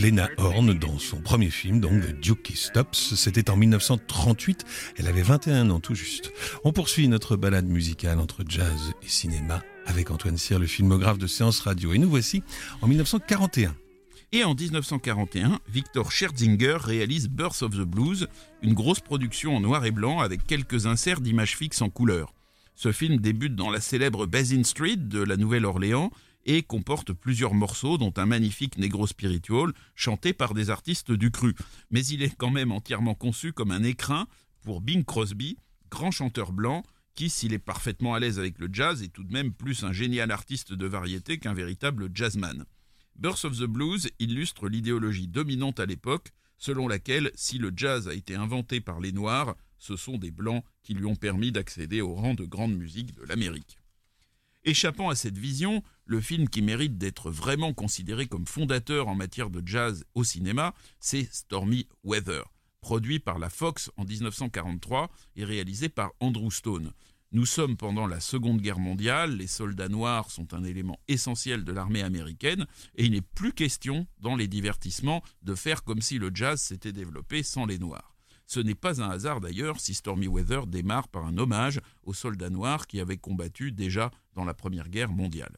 Lena 0.07 0.29
Horne 0.37 0.73
dans 0.73 0.97
son 0.99 1.17
premier 1.19 1.49
film, 1.49 1.81
donc 1.81 2.01
The 2.01 2.17
Duke 2.17 2.53
Stops. 2.55 3.15
C'était 3.15 3.49
en 3.49 3.57
1938. 3.57 4.63
Elle 4.95 5.07
avait 5.07 5.21
21 5.21 5.69
ans 5.69 5.81
tout 5.81 5.95
juste. 5.95 6.31
On 6.63 6.71
poursuit 6.71 7.09
notre 7.09 7.35
balade 7.35 7.67
musicale 7.67 8.19
entre 8.19 8.45
jazz 8.47 8.93
et 9.03 9.09
cinéma 9.09 9.61
avec 9.85 10.09
Antoine 10.09 10.37
Cyr, 10.37 10.59
le 10.59 10.65
filmographe 10.65 11.17
de 11.17 11.27
séance 11.27 11.59
radio. 11.59 11.91
Et 11.91 11.97
nous 11.97 12.09
voici 12.09 12.41
en 12.81 12.87
1941. 12.87 13.75
Et 14.31 14.45
en 14.45 14.55
1941, 14.55 15.59
Victor 15.67 16.09
Scherzinger 16.09 16.77
réalise 16.79 17.27
Birth 17.27 17.61
of 17.61 17.71
the 17.71 17.81
Blues, 17.81 18.29
une 18.61 18.75
grosse 18.75 19.01
production 19.01 19.57
en 19.57 19.59
noir 19.59 19.83
et 19.83 19.91
blanc 19.91 20.21
avec 20.21 20.47
quelques 20.47 20.85
inserts 20.85 21.19
d'images 21.19 21.57
fixes 21.57 21.81
en 21.81 21.89
couleur. 21.89 22.33
Ce 22.75 22.93
film 22.93 23.17
débute 23.17 23.55
dans 23.55 23.71
la 23.71 23.81
célèbre 23.81 24.25
Basin 24.25 24.63
Street 24.63 24.95
de 24.95 25.21
la 25.21 25.35
Nouvelle-Orléans 25.35 26.11
et 26.47 26.63
comporte 26.63 27.13
plusieurs 27.13 27.53
morceaux, 27.53 27.97
dont 27.97 28.13
un 28.15 28.25
magnifique 28.25 28.77
Negro 28.77 29.05
Spiritual 29.05 29.73
chanté 29.95 30.33
par 30.33 30.53
des 30.53 30.69
artistes 30.69 31.11
du 31.11 31.29
cru. 31.29 31.53
Mais 31.91 32.03
il 32.05 32.23
est 32.23 32.35
quand 32.35 32.49
même 32.49 32.71
entièrement 32.71 33.13
conçu 33.13 33.53
comme 33.53 33.71
un 33.71 33.83
écrin 33.83 34.27
pour 34.63 34.81
Bing 34.81 35.03
Crosby, 35.05 35.57
grand 35.91 36.09
chanteur 36.09 36.51
blanc, 36.53 36.83
qui, 37.15 37.29
s'il 37.29 37.53
est 37.53 37.59
parfaitement 37.59 38.13
à 38.13 38.19
l'aise 38.19 38.39
avec 38.39 38.59
le 38.59 38.69
jazz, 38.71 39.03
est 39.03 39.09
tout 39.09 39.23
de 39.23 39.33
même 39.33 39.53
plus 39.53 39.83
un 39.83 39.91
génial 39.91 40.31
artiste 40.31 40.71
de 40.71 40.85
variété 40.85 41.37
qu'un 41.37 41.53
véritable 41.53 42.09
jazzman. 42.13 42.65
Birth 43.17 43.45
of 43.45 43.57
the 43.57 43.63
Blues 43.65 44.09
illustre 44.19 44.69
l'idéologie 44.69 45.27
dominante 45.27 45.79
à 45.79 45.85
l'époque, 45.85 46.31
selon 46.57 46.87
laquelle 46.87 47.31
si 47.35 47.57
le 47.57 47.73
jazz 47.75 48.07
a 48.07 48.13
été 48.13 48.35
inventé 48.35 48.79
par 48.79 48.99
les 48.99 49.11
Noirs, 49.11 49.55
ce 49.79 49.95
sont 49.95 50.17
des 50.17 50.31
Blancs 50.31 50.63
qui 50.83 50.93
lui 50.93 51.05
ont 51.05 51.15
permis 51.15 51.51
d'accéder 51.51 52.01
au 52.01 52.13
rang 52.13 52.35
de 52.35 52.45
grande 52.45 52.75
musique 52.75 53.15
de 53.15 53.23
l'Amérique. 53.23 53.77
Échappant 54.67 55.07
à 55.07 55.15
cette 55.15 55.37
vision, 55.37 55.81
le 56.05 56.19
film 56.19 56.49
qui 56.49 56.61
mérite 56.61 56.97
d'être 56.97 57.31
vraiment 57.31 57.71
considéré 57.71 58.27
comme 58.27 58.45
fondateur 58.45 59.07
en 59.07 59.15
matière 59.15 59.49
de 59.49 59.65
jazz 59.65 60.03
au 60.13 60.25
cinéma, 60.25 60.75
c'est 60.99 61.29
Stormy 61.31 61.87
Weather, 62.03 62.43
produit 62.81 63.19
par 63.19 63.39
la 63.39 63.49
Fox 63.49 63.89
en 63.95 64.03
1943 64.03 65.09
et 65.37 65.45
réalisé 65.45 65.87
par 65.87 66.11
Andrew 66.19 66.51
Stone. 66.51 66.91
Nous 67.31 67.45
sommes 67.45 67.77
pendant 67.77 68.07
la 68.07 68.19
Seconde 68.19 68.59
Guerre 68.59 68.79
mondiale, 68.79 69.37
les 69.37 69.47
soldats 69.47 69.87
noirs 69.87 70.31
sont 70.31 70.53
un 70.53 70.65
élément 70.65 70.99
essentiel 71.07 71.63
de 71.63 71.71
l'armée 71.71 72.03
américaine, 72.03 72.65
et 72.95 73.05
il 73.05 73.11
n'est 73.11 73.21
plus 73.21 73.53
question, 73.53 74.05
dans 74.19 74.35
les 74.35 74.49
divertissements, 74.49 75.23
de 75.43 75.55
faire 75.55 75.85
comme 75.85 76.01
si 76.01 76.17
le 76.17 76.29
jazz 76.33 76.59
s'était 76.59 76.91
développé 76.91 77.41
sans 77.41 77.65
les 77.65 77.79
noirs. 77.79 78.16
Ce 78.47 78.61
n'est 78.61 78.75
pas 78.75 79.01
un 79.01 79.09
hasard 79.09 79.41
d'ailleurs 79.41 79.79
si 79.79 79.93
Stormy 79.93 80.27
Weather 80.27 80.67
démarre 80.67 81.09
par 81.09 81.25
un 81.25 81.37
hommage 81.37 81.81
aux 82.03 82.13
soldats 82.13 82.49
noirs 82.49 82.87
qui 82.87 83.01
avaient 83.01 83.17
combattu 83.17 83.73
déjà 83.73 84.09
dans 84.35 84.45
la 84.45 84.53
Première 84.53 84.89
Guerre 84.89 85.11
mondiale. 85.11 85.57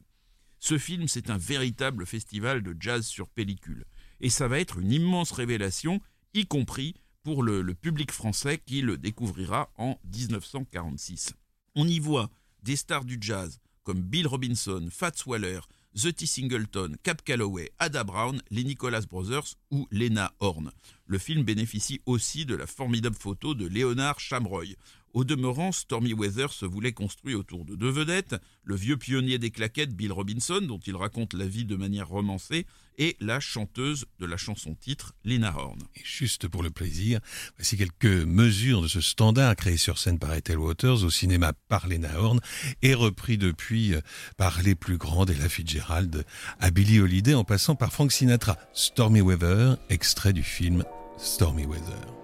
Ce 0.58 0.76
film, 0.76 1.06
c'est 1.08 1.30
un 1.30 1.38
véritable 1.38 2.04
festival 2.04 2.62
de 2.62 2.76
jazz 2.78 3.06
sur 3.06 3.28
pellicule, 3.28 3.84
et 4.20 4.28
ça 4.28 4.48
va 4.48 4.58
être 4.58 4.78
une 4.78 4.92
immense 4.92 5.30
révélation, 5.30 6.00
y 6.34 6.46
compris 6.46 6.94
pour 7.22 7.42
le, 7.42 7.74
public 7.74 8.10
français 8.10 8.58
qui 8.58 8.82
le 8.82 8.98
découvrira 8.98 9.72
en 9.76 9.98
1946. 10.12 11.32
On 11.76 11.86
y 11.86 12.00
voit 12.00 12.28
des 12.62 12.76
stars 12.76 13.04
du 13.04 13.18
jazz 13.20 13.60
comme 13.84 14.02
Bill 14.02 14.26
Robinson, 14.26 14.88
Fats 14.90 15.12
Waller, 15.26 15.60
The 15.94 16.12
T. 16.14 16.26
Singleton, 16.26 16.96
Cap 17.02 17.22
Calloway, 17.24 17.68
Ada 17.80 18.04
Brown, 18.04 18.40
les 18.50 18.62
Nicholas 18.62 19.06
Brothers 19.10 19.56
ou 19.72 19.88
Lena 19.90 20.32
Horne. 20.38 20.70
Le 21.06 21.18
film 21.18 21.42
bénéficie 21.42 22.00
aussi 22.06 22.44
de 22.44 22.54
la 22.54 22.68
formidable 22.68 23.16
photo 23.16 23.54
de 23.54 23.66
Léonard 23.66 24.20
Chamroy. 24.20 24.76
Au 25.12 25.24
demeurant, 25.24 25.72
Stormy 25.72 26.12
Weather 26.12 26.52
se 26.52 26.64
voulait 26.64 26.92
construit 26.92 27.34
autour 27.34 27.64
de 27.64 27.74
deux 27.74 27.90
vedettes, 27.90 28.36
le 28.62 28.76
vieux 28.76 28.96
pionnier 28.96 29.38
des 29.38 29.50
claquettes 29.50 29.94
Bill 29.94 30.12
Robinson, 30.12 30.60
dont 30.62 30.78
il 30.86 30.94
raconte 30.94 31.34
la 31.34 31.46
vie 31.46 31.64
de 31.64 31.74
manière 31.74 32.08
romancée, 32.08 32.66
et 32.96 33.16
la 33.18 33.40
chanteuse 33.40 34.06
de 34.20 34.26
la 34.26 34.36
chanson 34.36 34.74
titre, 34.74 35.14
Lina 35.24 35.56
Horne. 35.56 35.80
Et 35.96 36.02
juste 36.04 36.46
pour 36.46 36.62
le 36.62 36.70
plaisir, 36.70 37.18
voici 37.56 37.76
quelques 37.76 38.04
mesures 38.04 38.82
de 38.82 38.88
ce 38.88 39.00
standard 39.00 39.56
créé 39.56 39.76
sur 39.78 39.98
scène 39.98 40.18
par 40.18 40.34
Ethel 40.34 40.58
Waters 40.58 41.02
au 41.02 41.10
cinéma 41.10 41.54
par 41.68 41.88
Lena 41.88 42.20
Horne 42.20 42.40
et 42.82 42.94
repris 42.94 43.38
depuis 43.38 43.94
euh, 43.94 44.00
par 44.36 44.62
les 44.62 44.74
plus 44.74 44.98
grands 44.98 45.24
Ella 45.24 45.48
Fitzgerald 45.48 46.24
à 46.60 46.70
Billie 46.70 47.00
Holiday 47.00 47.34
en 47.34 47.44
passant 47.44 47.74
par 47.74 47.92
Frank 47.92 48.12
Sinatra. 48.12 48.58
Stormy 48.74 49.22
Weather, 49.22 49.78
extrait 49.88 50.34
du 50.34 50.42
film 50.42 50.84
Stormy 51.16 51.64
Weather. 51.64 52.19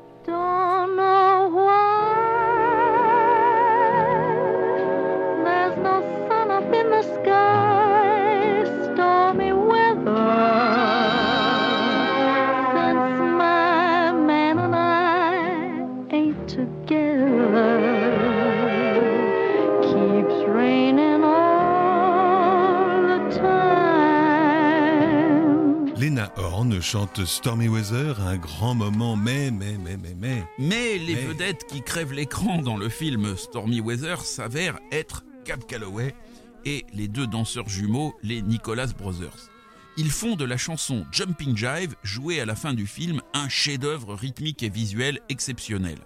Chante 26.81 27.25
Stormy 27.25 27.69
Weather, 27.69 28.21
un 28.21 28.37
grand 28.37 28.75
moment, 28.75 29.17
mais, 29.17 29.51
mais, 29.51 29.77
mais, 29.79 29.97
mais, 29.97 30.15
mais. 30.19 30.45
Mais 30.59 30.99
les 30.99 31.15
Mais- 31.15 31.27
vedettes 31.27 31.65
qui 31.67 31.81
crèvent 31.83 32.13
l'écran 32.13 32.59
dans 32.61 32.77
le 32.77 32.89
film 32.89 33.37
Stormy 33.37 33.81
Weather 33.81 34.21
s'avèrent 34.21 34.79
être 34.91 35.25
Cap 35.45 35.67
Calloway 35.67 36.15
et 36.65 36.85
les 36.93 37.09
deux 37.09 37.27
danseurs 37.27 37.69
jumeaux, 37.69 38.15
les 38.23 38.43
Nicholas 38.43 38.89
Brothers. 38.99 39.51
Ils 39.97 40.11
font 40.11 40.35
de 40.37 40.45
la 40.45 40.57
chanson 40.57 41.07
Jumping 41.13 41.57
Jive, 41.57 41.95
jouée 42.03 42.41
à 42.41 42.45
la 42.47 42.55
fin 42.57 42.75
du 42.75 42.87
film, 42.87 43.21
un 43.33 43.49
chef-d'œuvre 43.49 44.15
rythmique 44.15 44.63
et 44.63 44.69
visuel 44.69 45.21
exceptionnel. 45.29 45.99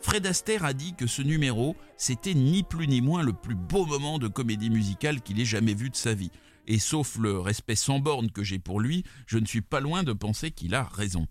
Fred 0.00 0.26
Astaire 0.26 0.64
a 0.64 0.72
dit 0.72 0.94
que 0.94 1.06
ce 1.08 1.22
numéro, 1.22 1.76
c'était 1.96 2.34
ni 2.34 2.62
plus 2.62 2.86
ni 2.86 3.00
moins 3.00 3.22
le 3.22 3.32
plus 3.32 3.56
beau 3.56 3.84
moment 3.84 4.18
de 4.18 4.28
comédie 4.28 4.70
musicale 4.70 5.20
qu'il 5.20 5.40
ait 5.40 5.44
jamais 5.44 5.74
vu 5.74 5.90
de 5.90 5.96
sa 5.96 6.14
vie. 6.14 6.30
Et 6.68 6.78
sauf 6.78 7.16
le 7.16 7.40
respect 7.40 7.74
sans 7.74 7.98
borne 7.98 8.30
que 8.30 8.44
j'ai 8.44 8.58
pour 8.58 8.78
lui, 8.78 9.02
je 9.26 9.38
ne 9.38 9.46
suis 9.46 9.62
pas 9.62 9.80
loin 9.80 10.04
de 10.04 10.12
penser 10.12 10.50
qu'il 10.50 10.74
a 10.74 10.84
raison. 10.84 11.26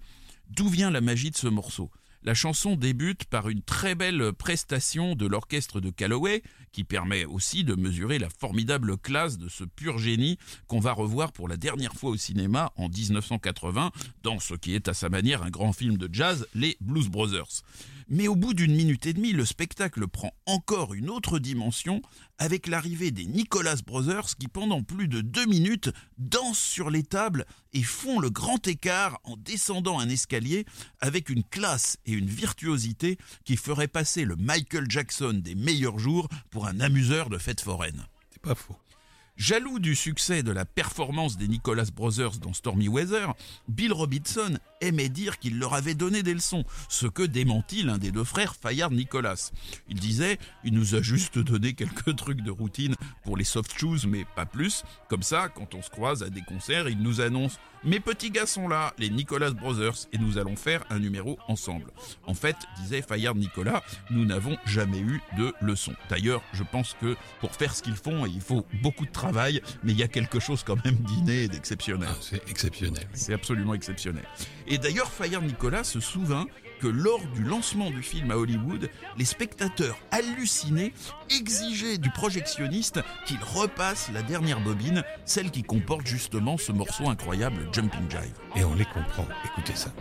D'où 0.49 0.67
vient 0.67 0.89
la 0.89 0.99
magie 0.99 1.31
de 1.31 1.37
ce 1.37 1.47
morceau? 1.47 1.91
La 2.23 2.33
chanson 2.33 2.75
débute 2.75 3.25
par 3.25 3.47
une 3.47 3.61
très 3.61 3.93
belle 3.93 4.33
prestation 4.33 5.15
de 5.15 5.27
l'orchestre 5.27 5.79
de 5.79 5.91
Calloway, 5.91 6.41
qui 6.71 6.83
permet 6.83 7.25
aussi 7.25 7.63
de 7.63 7.75
mesurer 7.75 8.17
la 8.17 8.29
formidable 8.29 8.97
classe 8.97 9.37
de 9.37 9.47
ce 9.47 9.63
pur 9.63 9.99
génie 9.99 10.39
qu'on 10.67 10.79
va 10.79 10.91
revoir 10.91 11.31
pour 11.31 11.47
la 11.47 11.55
dernière 11.55 11.93
fois 11.93 12.09
au 12.09 12.17
cinéma 12.17 12.73
en 12.75 12.89
1980 12.89 13.91
dans 14.23 14.39
ce 14.39 14.55
qui 14.55 14.73
est 14.73 14.87
à 14.87 14.95
sa 14.95 15.09
manière 15.09 15.43
un 15.43 15.51
grand 15.51 15.71
film 15.71 15.97
de 15.97 16.09
jazz, 16.11 16.47
les 16.55 16.77
Blues 16.81 17.09
Brothers. 17.09 17.63
Mais 18.09 18.29
au 18.29 18.35
bout 18.35 18.53
d'une 18.53 18.75
minute 18.75 19.05
et 19.05 19.13
demie, 19.13 19.33
le 19.33 19.45
spectacle 19.45 20.07
prend 20.07 20.31
encore 20.45 20.93
une 20.93 21.09
autre 21.09 21.39
dimension 21.39 22.01
avec 22.37 22.67
l'arrivée 22.67 23.11
des 23.11 23.25
Nicholas 23.25 23.81
Brothers 23.85 24.37
qui 24.39 24.47
pendant 24.47 24.81
plus 24.81 25.09
de 25.09 25.19
deux 25.19 25.45
minutes 25.45 25.89
dansent 26.17 26.57
sur 26.57 26.89
les 26.89 27.03
tables 27.03 27.45
et 27.73 27.83
font 27.83 28.19
le 28.19 28.29
grand 28.29 28.65
écart 28.65 29.19
en 29.25 29.35
descendant 29.35 29.99
un 29.99 30.07
escalier 30.07 30.65
avec 31.01 31.29
une 31.29 31.43
classe 31.43 31.97
et 32.05 32.13
une 32.13 32.29
virtuosité 32.29 33.17
qui 33.43 33.57
ferait 33.57 33.89
passer 33.89 34.23
le 34.23 34.37
Michael 34.37 34.85
Jackson 34.89 35.41
des 35.43 35.55
meilleurs 35.55 35.99
jours 35.99 36.29
pour 36.49 36.67
un 36.67 36.79
amuseur 36.79 37.29
de 37.29 37.37
fête 37.37 37.61
foraine. 37.61 38.07
C'est 38.31 38.41
pas 38.41 38.55
faux. 38.55 38.77
Jaloux 39.37 39.77
du 39.77 39.95
succès 39.95 40.41
de 40.41 40.51
la 40.51 40.65
performance 40.65 41.37
des 41.37 41.47
Nicholas 41.47 41.91
Brothers 41.95 42.39
dans 42.39 42.53
Stormy 42.53 42.87
Weather, 42.87 43.35
Bill 43.67 43.93
Robinson 43.93 44.57
aimait 44.81 45.09
dire 45.09 45.37
qu'il 45.37 45.59
leur 45.59 45.75
avait 45.75 45.93
donné 45.93 46.23
des 46.23 46.33
leçons, 46.33 46.63
ce 46.89 47.05
que 47.05 47.21
démentit 47.21 47.83
l'un 47.83 47.99
des 47.99 48.11
deux 48.11 48.23
frères 48.23 48.55
Fayard 48.55 48.89
Nicholas. 48.89 49.51
Il 49.89 49.99
disait 49.99 50.39
Il 50.63 50.73
nous 50.73 50.95
a 50.95 51.03
juste 51.03 51.37
donné 51.37 51.73
quelques 51.73 52.15
trucs 52.15 52.41
de 52.41 52.49
routine 52.49 52.95
pour 53.23 53.37
les 53.37 53.43
soft 53.43 53.77
shoes, 53.77 54.07
mais 54.07 54.25
pas 54.35 54.47
plus. 54.47 54.83
Comme 55.07 55.23
ça, 55.23 55.49
quand 55.49 55.75
on 55.75 55.83
se 55.83 55.91
croise 55.91 56.23
à 56.23 56.31
des 56.31 56.41
concerts, 56.41 56.89
il 56.89 56.97
nous 56.97 57.21
annonce 57.21 57.59
Mes 57.83 57.99
petits 57.99 58.31
gars 58.31 58.45
sont 58.45 58.67
là, 58.67 58.93
les 58.97 59.09
Nicholas 59.09 59.51
Brothers, 59.51 60.07
et 60.11 60.17
nous 60.17 60.37
allons 60.37 60.55
faire 60.55 60.83
un 60.89 60.99
numéro 60.99 61.37
ensemble. 61.47 61.91
En 62.25 62.33
fait, 62.33 62.55
disait 62.81 63.01
Fayard 63.01 63.35
Nicolas, 63.35 63.83
nous 64.09 64.25
n'avons 64.25 64.57
jamais 64.65 64.99
eu 64.99 65.21
de 65.37 65.53
leçons. 65.61 65.93
D'ailleurs, 66.09 66.41
je 66.53 66.63
pense 66.63 66.95
que 66.99 67.15
pour 67.39 67.53
faire 67.53 67.73
ce 67.75 67.83
qu'ils 67.83 67.95
font, 67.95 68.25
il 68.25 68.41
faut 68.41 68.65
beaucoup 68.81 69.05
de 69.05 69.11
travail, 69.11 69.61
mais 69.83 69.91
il 69.91 69.97
y 69.97 70.03
a 70.03 70.07
quelque 70.07 70.39
chose 70.39 70.63
quand 70.63 70.83
même 70.83 70.95
d'inné 70.95 71.43
et 71.43 71.47
d'exceptionnel. 71.47 72.09
Ah, 72.11 72.17
c'est 72.19 72.49
exceptionnel. 72.49 73.07
C'est 73.13 73.33
absolument 73.33 73.73
exceptionnel. 73.73 74.25
Et 74.67 74.77
d'ailleurs, 74.77 75.11
Fayard 75.11 75.43
Nicolas 75.43 75.83
se 75.83 75.99
souvint 75.99 76.47
que 76.79 76.87
lors 76.87 77.21
du 77.35 77.43
lancement 77.43 77.89
du 77.89 78.01
film 78.01 78.31
à 78.31 78.37
Hollywood, 78.37 78.89
les 79.17 79.25
spectateurs 79.25 79.97
hallucinés 80.11 80.93
exigeaient 81.29 81.97
du 81.97 82.09
projectionniste 82.09 82.99
qu'il 83.25 83.39
repasse 83.55 84.09
la 84.13 84.21
dernière 84.21 84.59
bobine, 84.59 85.03
celle 85.25 85.51
qui 85.51 85.63
comporte 85.63 86.07
justement 86.07 86.57
ce 86.57 86.71
morceau 86.71 87.09
incroyable 87.09 87.67
Jumping 87.71 88.09
Jive. 88.09 88.33
Et 88.55 88.63
on 88.63 88.75
les 88.75 88.85
comprend. 88.85 89.25
Écoutez 89.45 89.75
ça. 89.75 89.91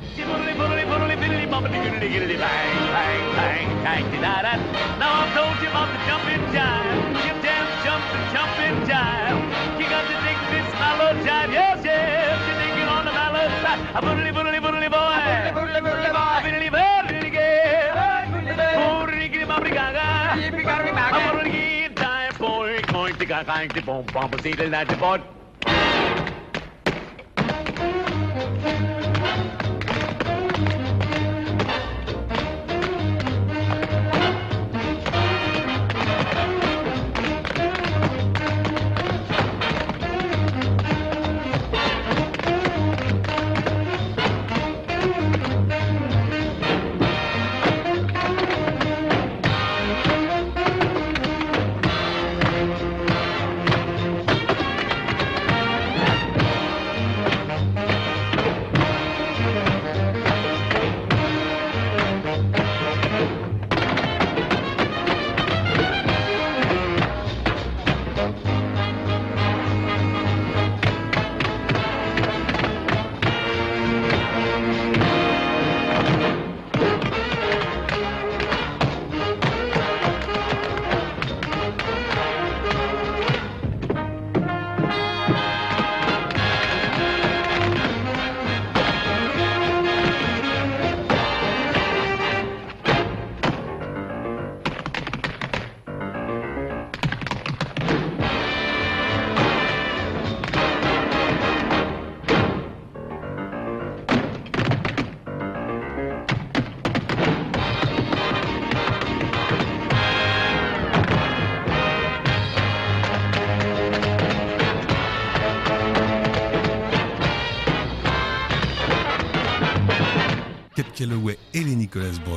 Going 23.44 23.72
to 23.72 23.80
gaga. 23.80 23.82
Boom, 23.82 24.10
boom, 24.12 24.30
boom, 24.30 24.40
see 24.40 24.54
the 24.54 24.68
night, 24.68 25.35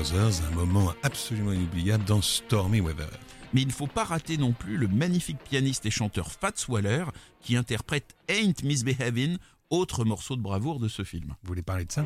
Brothers, 0.10 0.42
un 0.52 0.56
moment 0.56 0.94
absolument 1.04 1.52
inoubliable 1.52 2.04
dans 2.06 2.22
Stormy 2.22 2.80
Weather. 2.80 3.10
Mais 3.54 3.62
il 3.62 3.68
ne 3.68 3.72
faut 3.72 3.88
pas 3.88 4.04
rater 4.04 4.38
non 4.38 4.54
plus 4.54 4.78
le 4.78 4.88
magnifique 4.88 5.40
pianiste 5.44 5.86
et 5.86 5.92
chanteur 5.92 6.32
Fats 6.32 6.68
Waller 6.68 7.06
qui 7.42 7.56
interprète 7.56 8.16
Ain't 8.28 8.64
Misbehavin', 8.64 9.38
autre 9.70 10.06
morceau 10.06 10.36
de 10.36 10.42
bravoure 10.42 10.80
de 10.80 10.88
ce 10.88 11.04
film. 11.04 11.36
Vous 11.44 11.48
voulez 11.48 11.62
parler 11.62 11.86
de 11.86 11.92
ça? 11.92 12.06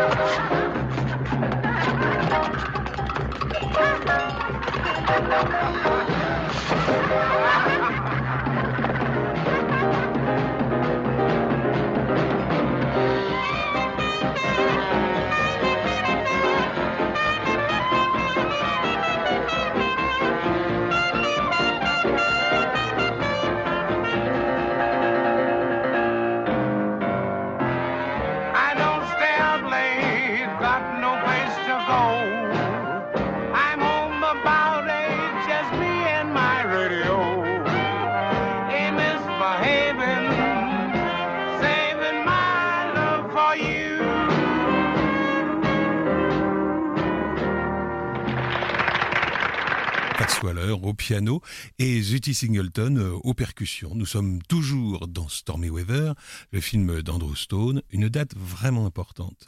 you. 7.43 7.48
Au 50.71 50.93
piano 50.93 51.41
et 51.79 52.01
Zuti 52.01 52.34
Singleton 52.34 52.97
euh, 52.97 53.13
aux 53.23 53.34
percussions. 53.34 53.95
Nous 53.95 54.05
sommes 54.05 54.41
toujours 54.43 55.08
dans 55.08 55.27
Stormy 55.27 55.69
Weather, 55.69 56.13
le 56.51 56.62
film 56.62 57.01
d'Andrew 57.01 57.36
Stone, 57.36 57.82
une 57.89 58.10
date 58.10 58.36
vraiment 58.36 58.86
importante. 58.86 59.47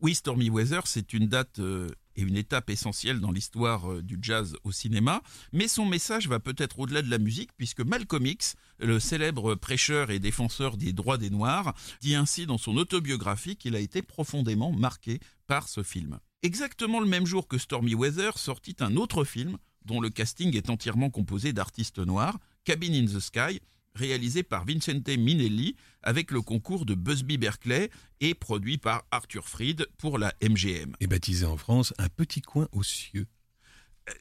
Oui, 0.00 0.14
Stormy 0.14 0.50
Weather, 0.50 0.86
c'est 0.86 1.12
une 1.12 1.28
date 1.28 1.58
euh, 1.60 1.90
et 2.16 2.22
une 2.22 2.36
étape 2.36 2.70
essentielle 2.70 3.20
dans 3.20 3.30
l'histoire 3.30 3.90
euh, 3.90 4.02
du 4.02 4.18
jazz 4.20 4.56
au 4.64 4.72
cinéma, 4.72 5.22
mais 5.52 5.68
son 5.68 5.86
message 5.86 6.28
va 6.28 6.40
peut-être 6.40 6.78
au-delà 6.78 7.02
de 7.02 7.10
la 7.10 7.18
musique, 7.18 7.50
puisque 7.56 7.80
Malcolm 7.80 8.26
X, 8.26 8.54
le 8.78 9.00
célèbre 9.00 9.54
prêcheur 9.54 10.10
et 10.10 10.18
défenseur 10.18 10.76
des 10.76 10.92
droits 10.92 11.18
des 11.18 11.30
Noirs, 11.30 11.74
dit 12.00 12.14
ainsi 12.14 12.46
dans 12.46 12.58
son 12.58 12.76
autobiographie 12.76 13.56
qu'il 13.56 13.76
a 13.76 13.80
été 13.80 14.02
profondément 14.02 14.72
marqué 14.72 15.20
par 15.46 15.68
ce 15.68 15.82
film. 15.82 16.18
Exactement 16.42 17.00
le 17.00 17.06
même 17.06 17.24
jour 17.24 17.48
que 17.48 17.56
Stormy 17.56 17.94
Weather 17.94 18.36
sortit 18.36 18.76
un 18.80 18.96
autre 18.96 19.24
film 19.24 19.56
dont 19.84 20.00
le 20.00 20.10
casting 20.10 20.56
est 20.56 20.70
entièrement 20.70 21.10
composé 21.10 21.52
d'artistes 21.52 21.98
noirs, 21.98 22.38
Cabin 22.64 22.92
in 22.92 23.06
the 23.06 23.20
Sky, 23.20 23.60
réalisé 23.94 24.42
par 24.42 24.64
Vincente 24.64 25.08
Minelli 25.08 25.76
avec 26.02 26.30
le 26.30 26.42
concours 26.42 26.84
de 26.84 26.94
Busby 26.94 27.38
Berkeley 27.38 27.90
et 28.20 28.34
produit 28.34 28.78
par 28.78 29.04
Arthur 29.10 29.48
Freed 29.48 29.86
pour 29.98 30.18
la 30.18 30.34
MGM. 30.42 30.94
Et 31.00 31.06
baptisé 31.06 31.46
en 31.46 31.56
France 31.56 31.94
Un 31.98 32.08
petit 32.08 32.42
coin 32.42 32.68
aux 32.72 32.82
cieux. 32.82 33.26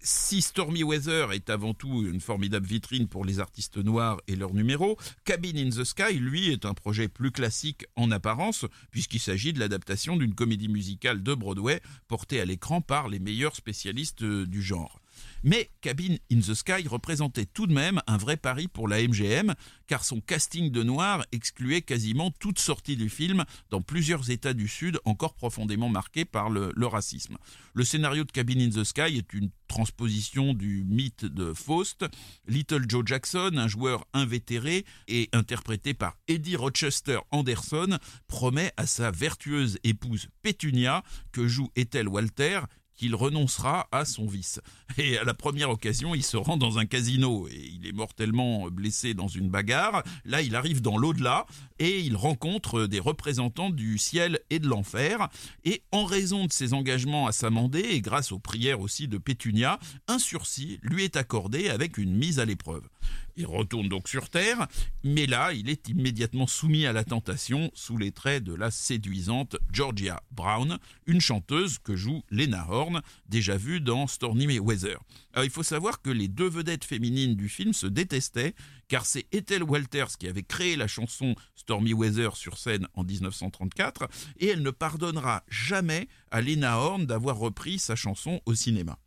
Si 0.01 0.41
Stormy 0.41 0.83
Weather 0.83 1.33
est 1.33 1.49
avant 1.49 1.73
tout 1.73 2.05
une 2.05 2.21
formidable 2.21 2.65
vitrine 2.65 3.09
pour 3.09 3.25
les 3.25 3.39
artistes 3.39 3.77
noirs 3.77 4.21
et 4.27 4.37
leurs 4.37 4.53
numéros, 4.53 4.97
Cabin 5.25 5.57
in 5.57 5.69
the 5.69 5.83
Sky, 5.83 6.13
lui, 6.13 6.49
est 6.49 6.65
un 6.65 6.73
projet 6.73 7.09
plus 7.09 7.31
classique 7.31 7.85
en 7.97 8.09
apparence, 8.11 8.65
puisqu'il 8.91 9.19
s'agit 9.19 9.51
de 9.51 9.59
l'adaptation 9.59 10.15
d'une 10.15 10.35
comédie 10.35 10.69
musicale 10.69 11.21
de 11.21 11.33
Broadway 11.33 11.81
portée 12.07 12.39
à 12.39 12.45
l'écran 12.45 12.79
par 12.79 13.09
les 13.09 13.19
meilleurs 13.19 13.57
spécialistes 13.57 14.23
euh, 14.23 14.45
du 14.45 14.61
genre. 14.61 15.01
Mais 15.43 15.69
Cabin 15.81 16.15
in 16.31 16.39
the 16.39 16.53
Sky 16.53 16.87
représentait 16.87 17.45
tout 17.45 17.67
de 17.67 17.73
même 17.73 18.01
un 18.07 18.17
vrai 18.17 18.37
pari 18.37 18.67
pour 18.67 18.87
la 18.87 19.01
MGM, 19.01 19.53
car 19.87 20.05
son 20.05 20.21
casting 20.21 20.71
de 20.71 20.83
noir 20.83 21.25
excluait 21.31 21.81
quasiment 21.81 22.31
toute 22.31 22.59
sortie 22.59 22.95
du 22.95 23.09
film 23.09 23.43
dans 23.69 23.81
plusieurs 23.81 24.29
États 24.29 24.53
du 24.53 24.67
Sud 24.67 24.99
encore 25.05 25.33
profondément 25.33 25.89
marqués 25.89 26.25
par 26.25 26.49
le, 26.49 26.71
racisme. 26.85 27.37
Le 27.73 27.83
scénario 27.83 28.23
de 28.23 28.31
Cabin 28.31 28.59
in 28.59 28.69
the 28.69 28.83
Sky 28.83 29.17
est 29.17 29.33
une 29.33 29.49
transposition 29.67 30.53
du 30.53 30.83
mythe 30.83 31.25
de 31.25 31.53
Faust. 31.53 32.05
Little 32.47 32.85
Joe 32.87 33.03
Jackson, 33.05 33.51
un 33.55 33.67
joueur 33.67 34.05
invétéré 34.13 34.85
et 35.07 35.29
interprété 35.33 35.93
par 35.93 36.17
Eddie 36.27 36.55
Rochester 36.55 37.19
Anderson, 37.31 37.97
promet 38.27 38.71
à 38.77 38.85
sa 38.85 39.11
vertueuse 39.11 39.79
épouse 39.83 40.27
Pétunia, 40.41 41.03
que 41.31 41.47
joue 41.47 41.69
Ethel 41.75 42.07
Walter, 42.07 42.61
qu'il 42.95 43.15
renoncera 43.15 43.87
à 43.91 44.05
son 44.05 44.25
vice. 44.25 44.61
Et 44.97 45.17
à 45.17 45.23
la 45.23 45.33
première 45.33 45.69
occasion, 45.69 46.15
il 46.15 46.23
se 46.23 46.37
rend 46.37 46.57
dans 46.57 46.77
un 46.77 46.85
casino 46.85 47.47
et 47.47 47.71
il 47.73 47.87
est 47.87 47.91
mortellement 47.91 48.69
blessé 48.69 49.13
dans 49.13 49.27
une 49.27 49.49
bagarre. 49.49 50.03
Là, 50.25 50.41
il 50.41 50.55
arrive 50.55 50.81
dans 50.81 50.97
l'au-delà 50.97 51.45
et 51.83 51.99
il 51.99 52.15
rencontre 52.15 52.85
des 52.87 53.01
représentants 53.01 53.69
du 53.69 53.97
ciel 53.97 54.39
et 54.49 54.59
de 54.59 54.69
l'enfer. 54.69 55.27
Et 55.65 55.81
en 55.91 56.05
raison 56.05 56.45
de 56.45 56.53
ses 56.53 56.73
engagements 56.73 57.27
à 57.27 57.33
s'amender 57.33 57.81
et 57.81 57.99
grâce 57.99 58.31
aux 58.31 58.39
prières 58.39 58.79
aussi 58.79 59.09
de 59.09 59.17
Pétunia, 59.17 59.79
un 60.07 60.17
sursis 60.17 60.79
lui 60.81 61.03
est 61.03 61.17
accordé 61.17 61.67
avec 61.67 61.97
une 61.97 62.15
mise 62.15 62.39
à 62.39 62.45
l'épreuve. 62.45 62.87
Il 63.35 63.47
retourne 63.47 63.89
donc 63.89 64.07
sur 64.07 64.29
Terre, 64.29 64.67
mais 65.03 65.25
là, 65.25 65.51
il 65.53 65.67
est 65.67 65.89
immédiatement 65.89 66.47
soumis 66.47 66.85
à 66.85 66.93
la 66.93 67.03
tentation 67.03 67.69
sous 67.73 67.97
les 67.97 68.11
traits 68.11 68.43
de 68.43 68.53
la 68.53 68.71
séduisante 68.71 69.57
Georgia 69.71 70.21
Brown, 70.31 70.77
une 71.07 71.19
chanteuse 71.19 71.79
que 71.79 71.95
joue 71.95 72.21
Lena 72.29 72.65
Horne, 72.69 73.01
déjà 73.27 73.57
vue 73.57 73.81
dans 73.81 74.07
Stormy 74.07 74.59
Weather. 74.59 74.99
Alors, 75.33 75.45
il 75.45 75.51
faut 75.51 75.63
savoir 75.63 76.01
que 76.01 76.11
les 76.11 76.27
deux 76.27 76.47
vedettes 76.47 76.85
féminines 76.85 77.35
du 77.35 77.49
film 77.49 77.73
se 77.73 77.87
détestaient, 77.87 78.53
car 78.93 79.07
c'est 79.07 79.25
Ethel 79.31 79.63
Walters 79.63 80.19
qui 80.19 80.27
avait 80.27 80.43
créé 80.43 80.75
la 80.75 80.85
chanson 80.85 81.33
Stormy 81.55 81.93
Weather 81.93 82.37
sur 82.37 82.59
scène 82.59 82.87
en 82.93 83.03
1934, 83.03 84.07
et 84.37 84.49
elle 84.49 84.61
ne 84.61 84.69
pardonnera 84.69 85.43
jamais 85.47 86.07
à 86.29 86.41
Lena 86.43 86.77
Horne 86.77 87.07
d'avoir 87.07 87.37
repris 87.37 87.79
sa 87.79 87.95
chanson 87.95 88.39
au 88.45 88.53
cinéma. 88.53 88.99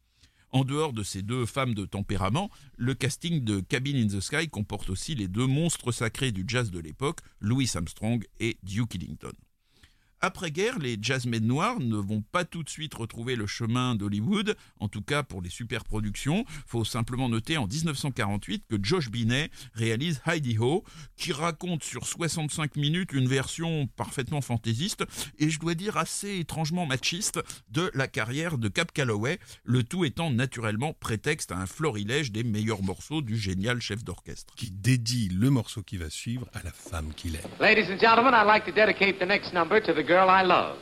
En 0.50 0.64
dehors 0.64 0.92
de 0.92 1.04
ces 1.04 1.22
deux 1.22 1.46
femmes 1.46 1.74
de 1.74 1.84
tempérament, 1.84 2.50
le 2.76 2.94
casting 2.94 3.44
de 3.44 3.60
Cabin 3.60 3.94
in 3.94 4.08
the 4.08 4.20
Sky 4.20 4.48
comporte 4.48 4.90
aussi 4.90 5.14
les 5.14 5.28
deux 5.28 5.46
monstres 5.46 5.92
sacrés 5.92 6.32
du 6.32 6.42
jazz 6.48 6.72
de 6.72 6.80
l'époque, 6.80 7.20
Louis 7.38 7.70
Armstrong 7.76 8.26
et 8.40 8.58
Duke 8.64 8.96
Ellington. 8.96 9.34
Après-guerre, 10.20 10.78
les 10.78 10.96
jazzmen 11.00 11.46
noirs 11.46 11.78
ne 11.78 11.96
vont 11.96 12.22
pas 12.32 12.44
tout 12.44 12.62
de 12.62 12.70
suite 12.70 12.94
retrouver 12.94 13.36
le 13.36 13.46
chemin 13.46 13.94
d'Hollywood, 13.94 14.56
en 14.80 14.88
tout 14.88 15.02
cas 15.02 15.22
pour 15.22 15.42
les 15.42 15.50
superproductions. 15.50 16.44
Faut 16.66 16.84
simplement 16.84 17.28
noter 17.28 17.58
en 17.58 17.66
1948 17.66 18.64
que 18.68 18.76
Josh 18.82 19.10
Binet 19.10 19.50
réalise 19.74 20.22
Heidi 20.26 20.56
Ho, 20.58 20.84
qui 21.16 21.32
raconte 21.32 21.84
sur 21.84 22.06
65 22.06 22.76
minutes 22.76 23.12
une 23.12 23.28
version 23.28 23.88
parfaitement 23.96 24.40
fantaisiste 24.40 25.04
et 25.38 25.50
je 25.50 25.58
dois 25.58 25.74
dire 25.74 25.96
assez 25.98 26.38
étrangement 26.38 26.86
machiste 26.86 27.40
de 27.70 27.90
la 27.94 28.08
carrière 28.08 28.56
de 28.56 28.68
Cap 28.68 28.92
Calloway, 28.92 29.38
le 29.64 29.82
tout 29.82 30.04
étant 30.04 30.30
naturellement 30.30 30.94
prétexte 30.94 31.52
à 31.52 31.58
un 31.58 31.66
florilège 31.66 32.32
des 32.32 32.42
meilleurs 32.42 32.82
morceaux 32.82 33.20
du 33.20 33.36
génial 33.36 33.80
chef 33.80 34.02
d'orchestre. 34.02 34.54
Qui 34.56 34.70
dédie 34.70 35.28
le 35.28 35.50
morceau 35.50 35.82
qui 35.82 35.98
va 35.98 36.08
suivre 36.08 36.46
à 36.54 36.62
la 36.62 36.72
femme 36.72 37.12
qu'il 37.14 37.36
aime. 37.36 37.42
Ladies 37.60 37.92
and 37.92 37.98
gentlemen, 38.00 38.32
I'd 38.32 38.46
like 38.46 38.64
to 38.64 38.72
dedicate 38.72 39.18
the 39.18 39.26
next 39.26 39.52
number 39.52 39.80
to 39.82 39.92
the 39.92 40.05
girl 40.06 40.30
I 40.30 40.42
love. 40.42 40.76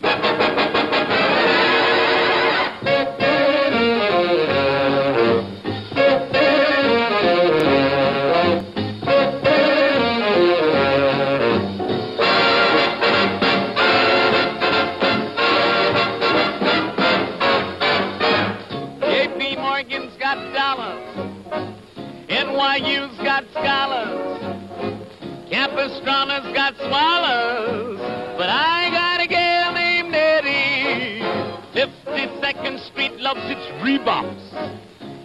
62nd 32.07 32.79
Street 32.91 33.21
loves 33.21 33.41
its 33.45 33.67
rebops. 33.83 34.45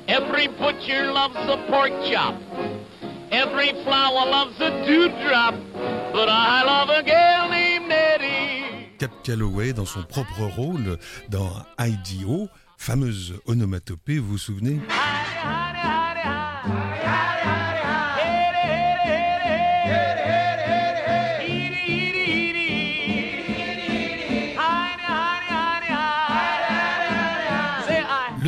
Every 0.08 0.48
butcher 0.48 1.12
loves 1.12 1.36
a 1.36 1.58
pork 1.70 1.92
chop. 2.10 2.36
Every 3.32 3.72
flower 3.84 4.26
loves 4.30 4.60
a 4.60 4.72
dewdrop. 4.86 5.56
But 6.14 6.30
I 6.30 6.64
love 6.64 6.90
a 6.90 7.04
girl 7.04 7.50
named 7.50 7.90
Nettie. 7.90 8.98
Cap 8.98 9.12
Calloway, 9.24 9.74
dans 9.74 9.86
son 9.86 10.04
propre 10.04 10.44
rôle 10.56 10.98
dans 11.30 11.52
IDO, 11.78 12.50
fameuse 12.78 13.40
onomatopée, 13.46 14.18
vous 14.18 14.32
vous 14.32 14.38
souvenez? 14.38 14.80
I 14.90 15.19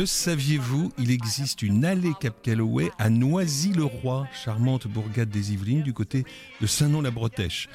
Le 0.02 0.06
saviez-vous, 0.06 0.92
il 0.98 1.12
existe 1.12 1.62
une 1.62 1.84
allée 1.84 2.10
Cap 2.20 2.34
Calloway 2.42 2.90
à 2.98 3.08
Noisy-le-Roi, 3.08 4.26
charmante 4.32 4.88
bourgade 4.88 5.28
des 5.28 5.52
Yvelines 5.52 5.82
du 5.82 5.92
côté 5.92 6.24
de 6.60 6.66
Saint-Nom-la-Bretèche. 6.66 7.68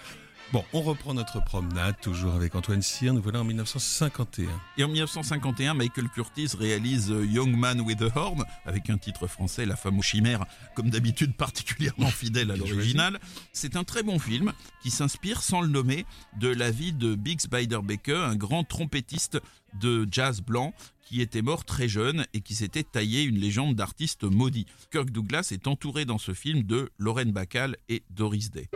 Bon, 0.53 0.63
on 0.71 0.81
reprend 0.81 1.13
notre 1.13 1.43
promenade, 1.43 1.99
toujours 2.01 2.33
avec 2.33 2.55
Antoine 2.55 2.81
Cyr, 2.81 3.13
nous 3.13 3.21
voilà 3.21 3.41
en 3.41 3.43
1951. 3.43 4.47
Et 4.77 4.83
en 4.86 4.88
1951, 4.88 5.73
Michael 5.73 6.07
Curtis 6.07 6.51
réalise 6.57 7.12
euh, 7.12 7.25
Young 7.25 7.53
Man 7.53 7.81
with 7.81 8.01
a 8.01 8.10
Horn, 8.15 8.45
avec 8.65 8.89
un 8.89 8.97
titre 8.97 9.27
français, 9.27 9.65
La 9.65 9.75
femme 9.75 9.99
aux 9.99 10.03
chimères, 10.03 10.45
comme 10.73 10.89
d'habitude 10.89 11.36
particulièrement 11.36 12.07
fidèle 12.12 12.49
à 12.51 12.55
l'original. 12.55 13.19
C'est 13.51 13.75
un 13.75 13.83
très 13.83 14.03
bon 14.03 14.19
film 14.19 14.53
qui 14.81 14.89
s'inspire, 14.89 15.41
sans 15.41 15.60
le 15.60 15.67
nommer, 15.67 16.05
de 16.39 16.47
la 16.47 16.71
vie 16.71 16.93
de 16.93 17.15
Big 17.15 17.41
Spider 17.41 17.79
Baker, 17.83 18.23
un 18.25 18.38
grand 18.38 18.63
trompettiste 18.63 19.41
de 19.73 20.07
jazz 20.10 20.39
blanc 20.39 20.73
qui 21.03 21.21
était 21.21 21.41
mort 21.41 21.65
très 21.65 21.89
jeune 21.89 22.25
et 22.33 22.39
qui 22.39 22.55
s'était 22.55 22.83
taillé 22.83 23.23
une 23.23 23.38
légende 23.38 23.75
d'artiste 23.75 24.23
maudit. 24.23 24.65
Kirk 24.91 25.12
Douglas 25.12 25.49
est 25.51 25.67
entouré 25.67 26.05
dans 26.05 26.17
ce 26.17 26.33
film 26.33 26.63
de 26.63 26.89
Lauren 26.99 27.33
Bacall 27.33 27.75
et 27.89 28.03
Doris 28.12 28.49
Day. 28.49 28.69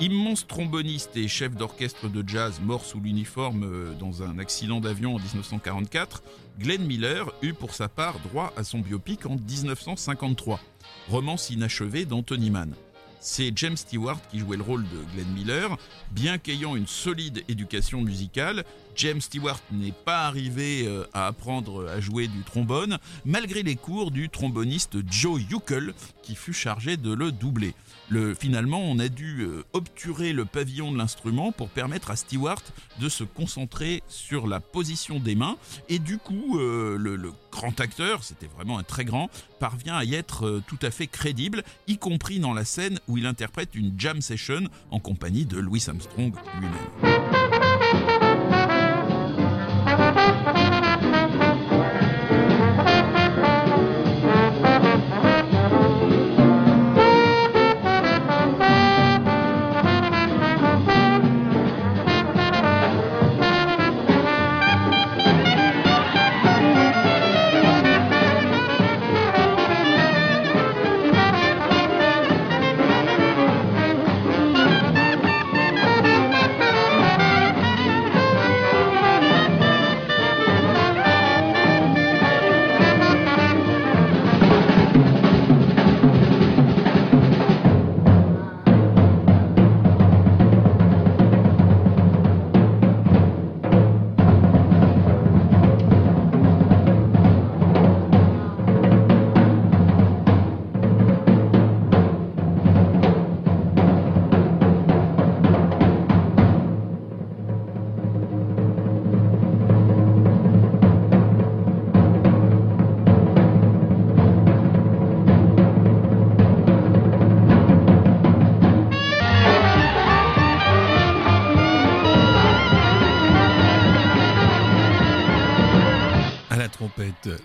Immense 0.00 0.46
tromboniste 0.46 1.16
et 1.16 1.28
chef 1.28 1.54
d'orchestre 1.54 2.08
de 2.08 2.26
jazz 2.26 2.60
mort 2.62 2.84
sous 2.84 3.00
l'uniforme 3.00 3.64
euh, 3.64 3.94
dans 3.98 4.22
un 4.22 4.38
accident 4.38 4.80
d'avion 4.80 5.16
en 5.16 5.18
1944, 5.18 6.22
Glenn 6.58 6.84
Miller 6.86 7.32
eut 7.42 7.52
pour 7.52 7.74
sa 7.74 7.88
part 7.88 8.18
droit 8.20 8.52
à 8.56 8.64
son 8.64 8.78
biopic 8.78 9.26
en 9.26 9.36
1953, 9.36 10.60
romance 11.08 11.50
inachevée 11.50 12.04
d'Anthony 12.04 12.50
Mann. 12.50 12.74
C'est 13.22 13.52
James 13.56 13.76
Stewart 13.76 14.18
qui 14.30 14.38
jouait 14.38 14.56
le 14.56 14.62
rôle 14.62 14.82
de 14.84 15.14
Glenn 15.14 15.28
Miller. 15.34 15.76
Bien 16.10 16.38
qu'ayant 16.38 16.74
une 16.74 16.86
solide 16.86 17.44
éducation 17.48 18.00
musicale, 18.00 18.64
James 18.96 19.20
Stewart 19.20 19.60
n'est 19.72 19.92
pas 19.92 20.26
arrivé 20.26 20.86
euh, 20.86 21.04
à 21.12 21.26
apprendre 21.26 21.86
à 21.86 22.00
jouer 22.00 22.28
du 22.28 22.42
trombone, 22.42 22.98
malgré 23.26 23.62
les 23.62 23.76
cours 23.76 24.10
du 24.10 24.30
tromboniste 24.30 24.96
Joe 25.10 25.42
Yuckel, 25.50 25.92
qui 26.22 26.34
fut 26.34 26.54
chargé 26.54 26.96
de 26.96 27.12
le 27.12 27.30
doubler. 27.30 27.74
Le, 28.10 28.34
finalement, 28.34 28.80
on 28.80 28.98
a 28.98 29.08
dû 29.08 29.42
euh, 29.42 29.62
obturer 29.72 30.32
le 30.32 30.44
pavillon 30.44 30.90
de 30.90 30.98
l'instrument 30.98 31.52
pour 31.52 31.68
permettre 31.68 32.10
à 32.10 32.16
Stewart 32.16 32.62
de 32.98 33.08
se 33.08 33.22
concentrer 33.22 34.02
sur 34.08 34.48
la 34.48 34.58
position 34.58 35.20
des 35.20 35.36
mains. 35.36 35.56
Et 35.88 36.00
du 36.00 36.18
coup, 36.18 36.58
euh, 36.58 36.96
le, 36.98 37.32
grand 37.52 37.78
acteur, 37.80 38.24
c'était 38.24 38.48
vraiment 38.48 38.78
un 38.78 38.82
très 38.82 39.04
grand, 39.04 39.28
parvient 39.60 39.96
à 39.96 40.04
y 40.04 40.14
être 40.14 40.46
euh, 40.46 40.62
tout 40.66 40.78
à 40.82 40.90
fait 40.90 41.06
crédible, 41.06 41.62
y 41.86 41.98
compris 41.98 42.40
dans 42.40 42.52
la 42.52 42.64
scène 42.64 42.98
où 43.06 43.16
il 43.16 43.26
interprète 43.26 43.74
une 43.74 43.94
jam 43.98 44.20
session 44.20 44.64
en 44.90 44.98
compagnie 44.98 45.44
de 45.44 45.58
Louis 45.58 45.84
Armstrong 45.86 46.32
lui-même. 46.60 47.59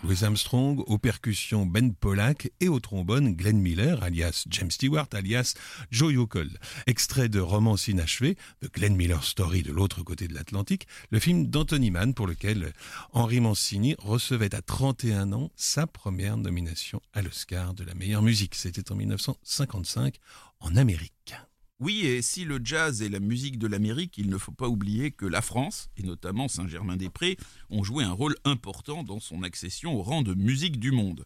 Louis 0.04 0.24
Armstrong, 0.24 0.84
aux 0.88 0.98
percussions, 0.98 1.66
Ben 1.66 1.94
Pollack 1.94 2.52
et 2.60 2.68
au 2.68 2.80
trombone, 2.80 3.36
Glenn 3.36 3.60
Miller, 3.60 4.02
alias 4.04 4.46
James 4.50 4.72
Stewart, 4.72 5.08
alias 5.14 5.56
Joe 5.92 6.14
Yokel. 6.14 6.50
Extrait 6.88 7.30
de 7.30 7.40
Romance 7.40 7.88
inachevée, 7.88 8.38
de 8.62 8.68
Glenn 8.68 8.96
Miller 8.96 9.24
Story 9.24 9.64
de 9.64 9.72
l'autre 9.72 10.04
côté 10.04 10.28
de 10.28 10.34
l'Atlantique, 10.34 10.88
le 11.10 11.20
film 11.20 11.48
d'Anthony 11.48 11.92
Mann 11.92 12.14
pour 12.14 12.28
lequel 12.28 12.74
Henri 13.12 13.40
Mancini 13.40 13.96
recevait 14.00 14.54
à 14.56 14.62
31 14.62 15.34
ans 15.34 15.52
sa 15.56 15.88
première 15.88 16.38
nomination 16.38 17.02
à 17.14 17.22
l'Oscar 17.22 17.74
de 17.74 17.84
la 17.84 17.94
meilleure 17.94 18.22
musique. 18.22 18.56
C'était 18.56 18.92
en 18.92 18.96
1955 18.96 20.16
en 20.60 20.76
Amérique. 20.76 21.36
Oui, 21.82 22.06
et 22.06 22.22
si 22.22 22.46
le 22.46 22.62
jazz 22.64 23.02
est 23.02 23.10
la 23.10 23.20
musique 23.20 23.60
de 23.60 23.68
l'Amérique, 23.68 24.18
il 24.18 24.30
ne 24.30 24.38
faut 24.38 24.54
pas 24.54 24.70
oublier 24.70 25.12
que 25.12 25.26
la 25.26 25.42
France, 25.42 25.90
et 25.98 26.04
notamment 26.04 26.48
Saint-Germain-des-Prés, 26.48 27.36
ont 27.70 27.84
joué 27.84 28.06
un 28.06 28.14
rôle 28.14 28.38
important 28.46 29.04
dans 29.04 29.20
son 29.20 29.44
accession 29.44 29.94
au 29.94 30.02
rang 30.02 30.22
de 30.22 30.34
musique 30.34 30.80
du 30.80 30.92
monde. 30.92 31.26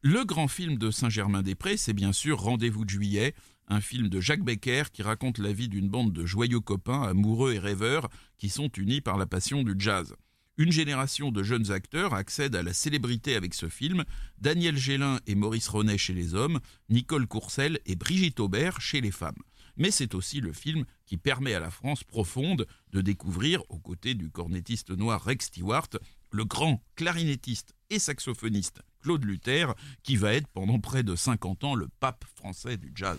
Le 0.00 0.24
grand 0.24 0.48
film 0.48 0.78
de 0.78 0.90
Saint-Germain-des-Prés, 0.90 1.76
c'est 1.76 1.92
bien 1.92 2.14
sûr 2.14 2.40
Rendez-vous 2.40 2.86
de 2.86 2.90
juillet, 2.90 3.34
un 3.68 3.82
film 3.82 4.08
de 4.08 4.22
Jacques 4.22 4.42
Becker 4.42 4.84
qui 4.90 5.02
raconte 5.02 5.38
la 5.38 5.52
vie 5.52 5.68
d'une 5.68 5.90
bande 5.90 6.14
de 6.14 6.24
joyeux 6.24 6.60
copains, 6.60 7.02
amoureux 7.02 7.52
et 7.52 7.58
rêveurs, 7.58 8.08
qui 8.38 8.48
sont 8.48 8.70
unis 8.70 9.02
par 9.02 9.18
la 9.18 9.26
passion 9.26 9.62
du 9.62 9.74
jazz. 9.78 10.14
Une 10.56 10.72
génération 10.72 11.30
de 11.30 11.42
jeunes 11.42 11.70
acteurs 11.72 12.14
accède 12.14 12.56
à 12.56 12.62
la 12.62 12.72
célébrité 12.72 13.36
avec 13.36 13.52
ce 13.52 13.68
film, 13.68 14.04
Daniel 14.38 14.78
Gélin 14.78 15.20
et 15.26 15.34
Maurice 15.34 15.68
Ronet 15.68 15.98
chez 15.98 16.14
les 16.14 16.34
hommes, 16.34 16.58
Nicole 16.88 17.26
Courcelles 17.26 17.80
et 17.84 17.96
Brigitte 17.96 18.40
Aubert 18.40 18.80
chez 18.80 19.02
les 19.02 19.10
femmes. 19.10 19.42
Mais 19.80 19.90
c'est 19.90 20.14
aussi 20.14 20.42
le 20.42 20.52
film 20.52 20.84
qui 21.06 21.16
permet 21.16 21.54
à 21.54 21.58
la 21.58 21.70
France 21.70 22.04
profonde 22.04 22.66
de 22.92 23.00
découvrir, 23.00 23.62
aux 23.70 23.78
côtés 23.78 24.12
du 24.12 24.30
cornettiste 24.30 24.90
noir 24.90 25.24
Rex 25.24 25.46
Stewart, 25.46 25.88
le 26.30 26.44
grand 26.44 26.84
clarinettiste 26.96 27.74
et 27.88 27.98
saxophoniste 27.98 28.82
Claude 29.00 29.24
Luther, 29.24 29.74
qui 30.02 30.16
va 30.16 30.34
être 30.34 30.48
pendant 30.48 30.78
près 30.78 31.02
de 31.02 31.16
50 31.16 31.64
ans 31.64 31.74
le 31.74 31.88
pape 31.98 32.26
français 32.34 32.76
du 32.76 32.92
jazz. 32.94 33.18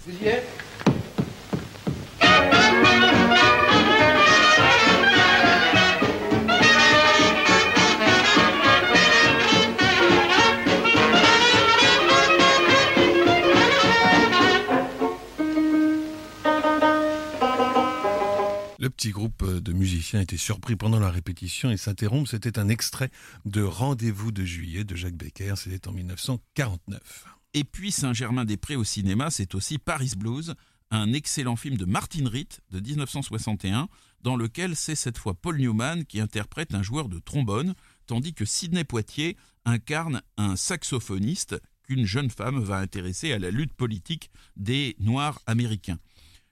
Petit 18.91 19.11
groupe 19.11 19.43
de 19.43 19.73
musiciens 19.73 20.21
était 20.21 20.37
surpris 20.37 20.75
pendant 20.75 20.99
la 20.99 21.09
répétition 21.09 21.71
et 21.71 21.77
s'interrompent. 21.77 22.27
C'était 22.27 22.59
un 22.59 22.69
extrait 22.69 23.09
de 23.45 23.63
Rendez-vous 23.63 24.31
de 24.31 24.43
juillet 24.45 24.83
de 24.83 24.95
Jacques 24.95 25.15
Becker. 25.15 25.55
C'était 25.57 25.87
en 25.87 25.93
1949. 25.93 27.25
Et 27.53 27.63
puis 27.63 27.91
Saint-Germain-des-Prés 27.91 28.75
au 28.75 28.83
cinéma, 28.83 29.31
c'est 29.31 29.55
aussi 29.55 29.77
Paris 29.77 30.13
Blues, 30.15 30.55
un 30.91 31.13
excellent 31.13 31.55
film 31.55 31.77
de 31.77 31.85
Martin 31.85 32.29
Ritt 32.29 32.61
de 32.69 32.79
1961, 32.79 33.89
dans 34.21 34.35
lequel 34.35 34.75
c'est 34.75 34.95
cette 34.95 35.17
fois 35.17 35.33
Paul 35.33 35.57
Newman 35.57 36.05
qui 36.05 36.19
interprète 36.19 36.73
un 36.73 36.83
joueur 36.83 37.09
de 37.09 37.19
trombone, 37.19 37.73
tandis 38.05 38.33
que 38.33 38.45
Sidney 38.45 38.83
Poitier 38.83 39.37
incarne 39.65 40.21
un 40.37 40.55
saxophoniste 40.55 41.59
qu'une 41.83 42.05
jeune 42.05 42.29
femme 42.29 42.61
va 42.61 42.77
intéresser 42.77 43.31
à 43.31 43.39
la 43.39 43.51
lutte 43.51 43.73
politique 43.73 44.29
des 44.55 44.95
Noirs 44.99 45.41
américains. 45.47 45.97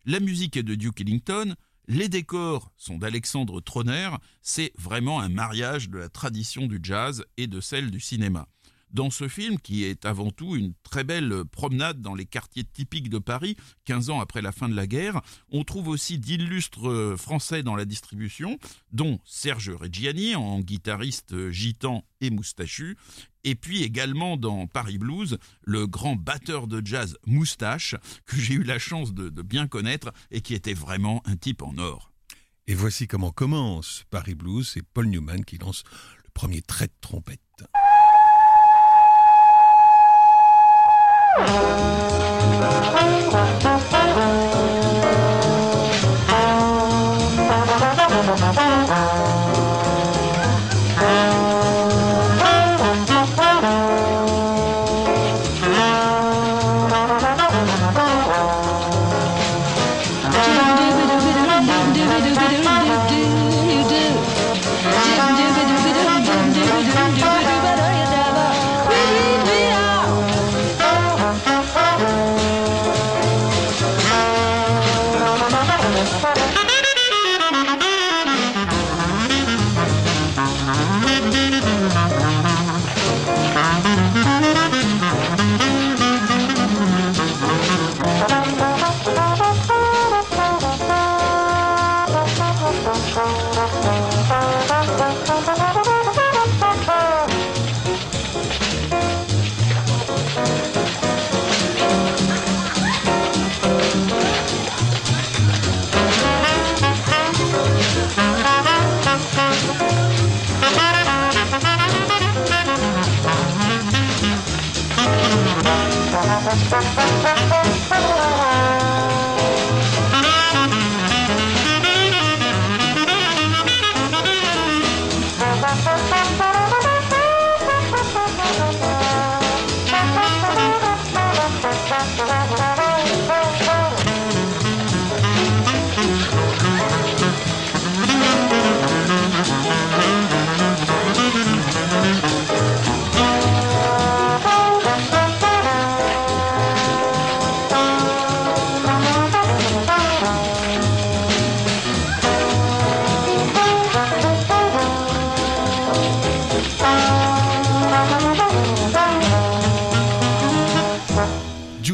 La 0.05 0.19
musique 0.19 0.57
est 0.57 0.63
de 0.63 0.75
Duke 0.75 1.01
Ellington, 1.01 1.55
les 1.89 2.07
décors 2.07 2.71
sont 2.77 2.99
d'Alexandre 2.99 3.59
Troner, 3.61 4.11
c'est 4.43 4.71
vraiment 4.77 5.19
un 5.19 5.27
mariage 5.27 5.89
de 5.89 5.97
la 5.97 6.07
tradition 6.07 6.67
du 6.67 6.79
jazz 6.81 7.25
et 7.35 7.47
de 7.47 7.59
celle 7.59 7.89
du 7.89 7.99
cinéma 7.99 8.47
dans 8.91 9.09
ce 9.09 9.27
film, 9.27 9.59
qui 9.59 9.83
est 9.83 10.05
avant 10.05 10.31
tout 10.31 10.55
une 10.55 10.73
très 10.83 11.03
belle 11.03 11.43
promenade 11.51 12.01
dans 12.01 12.15
les 12.15 12.25
quartiers 12.25 12.63
typiques 12.63 13.09
de 13.09 13.19
Paris, 13.19 13.55
15 13.85 14.09
ans 14.09 14.19
après 14.19 14.41
la 14.41 14.51
fin 14.51 14.69
de 14.69 14.75
la 14.75 14.87
guerre. 14.87 15.21
On 15.49 15.63
trouve 15.63 15.87
aussi 15.87 16.17
d'illustres 16.17 17.15
Français 17.17 17.63
dans 17.63 17.75
la 17.75 17.85
distribution, 17.85 18.57
dont 18.91 19.19
Serge 19.25 19.69
Reggiani 19.69 20.35
en 20.35 20.59
guitariste 20.59 21.49
gitan 21.49 22.03
et 22.21 22.29
moustachu, 22.29 22.97
et 23.43 23.55
puis 23.55 23.83
également 23.83 24.37
dans 24.37 24.67
Paris 24.67 24.97
Blues, 24.97 25.37
le 25.63 25.87
grand 25.87 26.15
batteur 26.15 26.67
de 26.67 26.85
jazz 26.85 27.17
Moustache, 27.25 27.95
que 28.25 28.37
j'ai 28.37 28.55
eu 28.55 28.63
la 28.63 28.79
chance 28.79 29.13
de, 29.13 29.29
de 29.29 29.41
bien 29.41 29.67
connaître 29.67 30.11
et 30.31 30.41
qui 30.41 30.53
était 30.53 30.73
vraiment 30.73 31.21
un 31.25 31.37
type 31.37 31.61
en 31.61 31.77
or. 31.77 32.11
Et 32.67 32.75
voici 32.75 33.07
comment 33.07 33.31
commence 33.31 34.03
Paris 34.09 34.35
Blues, 34.35 34.69
c'est 34.69 34.83
Paul 34.83 35.07
Newman 35.07 35.43
qui 35.43 35.57
lance 35.57 35.83
le 36.23 36.29
premier 36.33 36.61
trait 36.61 36.87
de 36.87 36.93
trompette. 37.01 37.39
Thank 41.37 41.69
you. 49.33 49.38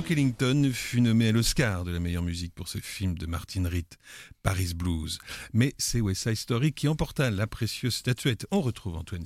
Duke 0.05 0.19
Ellington 0.19 0.69
fut 0.71 1.01
nommé 1.01 1.29
à 1.29 1.31
l'Oscar 1.31 1.83
de 1.83 1.89
la 1.89 1.99
meilleure 1.99 2.21
musique 2.21 2.53
pour 2.53 2.67
ce 2.67 2.77
film 2.77 3.17
de 3.17 3.25
Martin 3.25 3.67
Ritt, 3.67 3.97
Paris 4.43 4.73
Blues. 4.75 5.17
Mais 5.51 5.73
c'est 5.79 5.99
West 5.99 6.31
Story 6.35 6.73
qui 6.73 6.87
emporta 6.87 7.31
la 7.31 7.47
précieuse 7.47 7.95
statuette. 7.95 8.45
On 8.51 8.61
retrouve 8.61 8.97
Antoine 8.97 9.25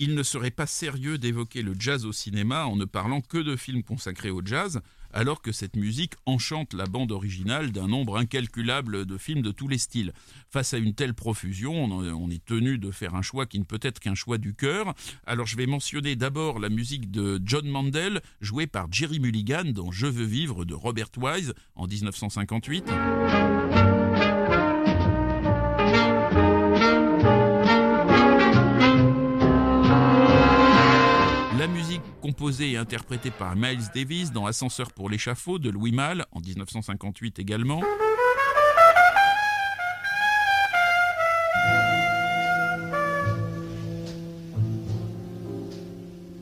il 0.00 0.14
ne 0.14 0.22
serait 0.22 0.50
pas 0.50 0.66
sérieux 0.66 1.18
d'évoquer 1.18 1.62
le 1.62 1.74
jazz 1.78 2.04
au 2.04 2.12
cinéma 2.12 2.66
en 2.66 2.76
ne 2.76 2.84
parlant 2.84 3.20
que 3.20 3.38
de 3.38 3.54
films 3.56 3.84
consacrés 3.84 4.30
au 4.30 4.42
jazz, 4.44 4.80
alors 5.14 5.40
que 5.40 5.52
cette 5.52 5.76
musique 5.76 6.14
enchante 6.26 6.74
la 6.74 6.84
bande 6.86 7.12
originale 7.12 7.72
d'un 7.72 7.86
nombre 7.86 8.18
incalculable 8.18 9.06
de 9.06 9.16
films 9.16 9.42
de 9.42 9.52
tous 9.52 9.68
les 9.68 9.78
styles. 9.78 10.12
Face 10.50 10.74
à 10.74 10.78
une 10.78 10.92
telle 10.92 11.14
profusion, 11.14 11.84
on 11.84 12.30
est 12.30 12.44
tenu 12.44 12.78
de 12.78 12.90
faire 12.90 13.14
un 13.14 13.22
choix 13.22 13.46
qui 13.46 13.58
ne 13.58 13.64
peut 13.64 13.78
être 13.80 14.00
qu'un 14.00 14.14
choix 14.14 14.38
du 14.38 14.54
cœur. 14.54 14.94
Alors 15.26 15.46
je 15.46 15.56
vais 15.56 15.66
mentionner 15.66 16.16
d'abord 16.16 16.58
la 16.58 16.68
musique 16.68 17.10
de 17.10 17.40
John 17.44 17.66
Mandel, 17.66 18.20
jouée 18.40 18.66
par 18.66 18.92
Jerry 18.92 19.20
Mulligan 19.20 19.64
dans 19.66 19.92
Je 19.92 20.06
veux 20.06 20.26
vivre 20.26 20.64
de 20.64 20.74
Robert 20.74 21.10
Wise 21.16 21.54
en 21.76 21.86
1958. 21.86 22.84
Composée 32.24 32.70
et 32.70 32.76
interprétée 32.78 33.30
par 33.30 33.54
Miles 33.54 33.84
Davis 33.94 34.32
dans 34.32 34.46
Ascenseur 34.46 34.92
pour 34.92 35.10
l'échafaud 35.10 35.58
de 35.58 35.68
Louis 35.68 35.92
Malle 35.92 36.24
en 36.32 36.40
1958 36.40 37.38
également. 37.38 37.82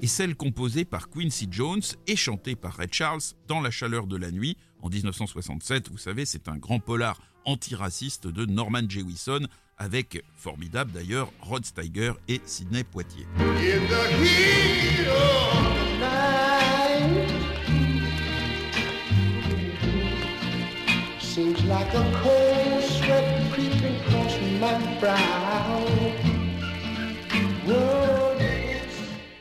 Et 0.03 0.07
celle 0.07 0.37
composée 0.37 0.85
par 0.85 1.11
Quincy 1.11 1.49
Jones 1.51 1.83
et 2.07 2.15
chantée 2.15 2.55
par 2.55 2.75
Ray 2.75 2.87
Charles 2.93 3.35
dans 3.49 3.61
La 3.61 3.73
chaleur 3.73 4.07
de 4.07 4.17
la 4.17 4.31
nuit 4.31 4.57
en 4.83 4.89
1967. 4.89 5.91
Vous 5.91 5.99
savez, 5.99 6.27
c'est 6.27 6.47
un 6.47 6.59
grand 6.59 6.79
polar 6.79 7.21
antiraciste 7.45 8.29
de 8.29 8.47
Norman 8.47 8.89
Jewison 8.89 9.49
avec, 9.79 10.23
formidable 10.37 10.93
d'ailleurs, 10.93 11.33
Rod 11.41 11.65
Steiger 11.65 12.13
et 12.29 12.41
Sidney 12.45 12.85
Poitier. 12.85 13.27
In 13.39 13.87
the 13.89 14.07
heat 14.23 15.07
of 15.09 15.65
the 15.75 15.99
night, 16.01 17.29
seems 21.21 21.65
like 21.65 21.93
a 21.95 22.05
cold 22.23 22.83
sweat 22.83 23.25
creeping 23.53 23.97
across 24.07 24.35
my 24.61 24.79
brow. 25.01 25.87
Whoa, 27.67 28.39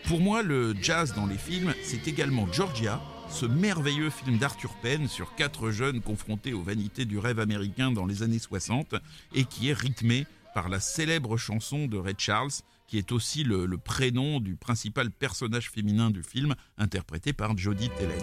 Pour 0.07 0.19
moi, 0.19 0.41
le 0.43 0.73
jazz 0.81 1.13
dans 1.15 1.25
les 1.25 1.37
films, 1.37 1.73
c'est 1.83 2.07
également 2.07 2.45
Georgia, 2.51 3.01
ce 3.31 3.45
merveilleux 3.45 4.09
film 4.09 4.37
d'Arthur 4.37 4.73
Penn 4.81 5.07
sur 5.07 5.35
quatre 5.35 5.71
jeunes 5.71 6.01
confrontés 6.01 6.53
aux 6.53 6.61
vanités 6.61 7.05
du 7.05 7.17
rêve 7.17 7.39
américain 7.39 7.91
dans 7.91 8.05
les 8.05 8.23
années 8.23 8.39
60 8.39 8.95
et 9.33 9.45
qui 9.45 9.69
est 9.69 9.73
rythmé 9.73 10.25
par 10.53 10.69
la 10.69 10.79
célèbre 10.79 11.37
chanson 11.37 11.87
de 11.87 11.97
Ray 11.97 12.15
Charles, 12.17 12.51
qui 12.87 12.97
est 12.97 13.11
aussi 13.11 13.43
le, 13.43 13.67
prénom 13.77 14.41
du 14.41 14.55
principal 14.55 15.11
personnage 15.11 15.69
féminin 15.69 16.11
du 16.11 16.23
film, 16.23 16.55
interprété 16.77 17.31
par 17.31 17.57
Jodie 17.57 17.89
Tellen. 17.97 18.19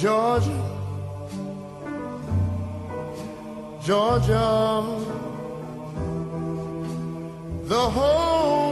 Georgia, 0.00 0.50
Georgia, 3.84 4.82
the 7.68 7.74
whole 7.74 8.63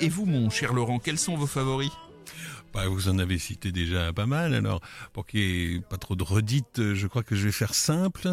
Et 0.00 0.08
vous, 0.08 0.26
mon 0.26 0.50
cher 0.50 0.72
Laurent, 0.72 0.98
quels 0.98 1.18
sont 1.18 1.36
vos 1.36 1.46
favoris? 1.46 1.90
Bah, 2.74 2.86
vous 2.88 3.08
en 3.08 3.18
avez 3.18 3.38
cité 3.38 3.72
déjà 3.72 4.12
pas 4.12 4.26
mal. 4.26 4.52
Alors, 4.54 4.80
pour 5.14 5.26
qu'il 5.26 5.40
n'y 5.40 5.76
ait 5.76 5.80
pas 5.80 5.96
trop 5.96 6.16
de 6.16 6.22
redites, 6.22 6.94
je 6.94 7.06
crois 7.06 7.22
que 7.22 7.34
je 7.34 7.46
vais 7.46 7.52
faire 7.52 7.74
simple. 7.74 8.28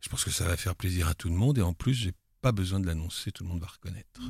Je 0.00 0.08
pense 0.10 0.24
que 0.24 0.30
ça 0.30 0.44
va 0.44 0.56
faire 0.56 0.74
plaisir 0.74 1.08
à 1.08 1.14
tout 1.14 1.28
le 1.28 1.34
monde. 1.34 1.56
Et 1.58 1.62
en 1.62 1.72
plus, 1.72 1.94
j'ai 1.94 2.12
pas 2.42 2.52
besoin 2.52 2.80
de 2.80 2.86
l'annoncer. 2.86 3.32
Tout 3.32 3.44
le 3.44 3.48
monde 3.48 3.60
va 3.60 3.68
reconnaître. 3.68 4.20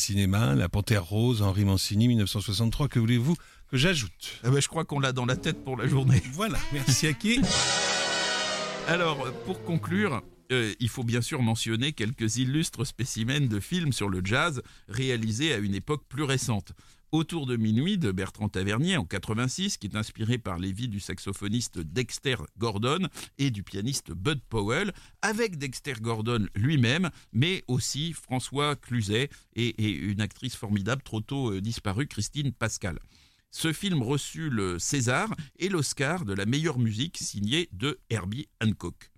Jazz 0.00 0.10
et 0.10 0.12
cinéma, 0.12 0.54
La 0.54 0.68
Panthère 0.70 1.04
Rose, 1.04 1.42
Henri 1.42 1.64
Mancini, 1.64 2.08
1963. 2.08 2.88
Que 2.88 2.98
voulez-vous 2.98 3.36
que 3.70 3.76
j'ajoute? 3.76 4.40
Ah 4.42 4.50
bah, 4.50 4.60
Je 4.60 4.68
crois 4.68 4.84
qu'on 4.84 4.98
l'a 4.98 5.12
dans 5.12 5.26
la 5.26 5.36
tête 5.36 5.62
pour 5.62 5.76
la 5.76 5.86
journée. 5.86 6.22
Voilà, 6.32 6.58
merci 6.72 7.06
à 7.06 7.12
qui? 7.12 7.40
Alors, 8.88 9.26
euh, 9.26 9.30
pour 9.44 9.62
conclure, 9.62 10.22
euh, 10.52 10.72
il 10.80 10.88
faut 10.88 11.04
bien 11.04 11.20
sûr 11.20 11.42
mentionner 11.42 11.92
quelques 11.92 12.36
illustres 12.36 12.86
spécimens 12.86 13.48
de 13.48 13.60
films 13.60 13.92
sur 13.92 14.08
le 14.08 14.22
jazz 14.24 14.62
réalisés 14.88 15.52
à 15.52 15.58
une 15.58 15.74
époque 15.74 16.02
plus 16.08 16.24
récente. 16.24 16.72
Autour 17.12 17.46
de 17.46 17.56
minuit 17.56 17.98
de 17.98 18.12
Bertrand 18.12 18.48
Tavernier 18.48 18.96
en 18.96 19.04
86, 19.04 19.78
qui 19.78 19.88
est 19.88 19.96
inspiré 19.96 20.38
par 20.38 20.60
les 20.60 20.70
vies 20.70 20.86
du 20.86 21.00
saxophoniste 21.00 21.80
Dexter 21.80 22.36
Gordon 22.56 23.08
et 23.36 23.50
du 23.50 23.64
pianiste 23.64 24.12
Bud 24.12 24.40
Powell, 24.48 24.92
avec 25.20 25.58
Dexter 25.58 25.94
Gordon 26.00 26.46
lui-même, 26.54 27.10
mais 27.32 27.64
aussi 27.66 28.12
François 28.12 28.76
Cluzet 28.76 29.28
et, 29.56 29.90
une 29.90 30.20
actrice 30.20 30.54
formidable 30.54 31.02
trop 31.02 31.20
tôt 31.20 31.50
euh, 31.50 31.60
disparue, 31.60 32.06
Christine 32.06 32.52
Pascal. 32.52 33.00
Ce 33.50 33.72
film 33.72 34.02
reçut 34.02 34.48
le 34.48 34.78
César 34.78 35.34
et 35.58 35.68
l'Oscar 35.68 36.24
de 36.24 36.32
la 36.32 36.46
meilleure 36.46 36.78
musique 36.78 37.18
signée 37.18 37.68
de 37.72 37.98
Herbie 38.08 38.46
Hancock. 38.62 39.10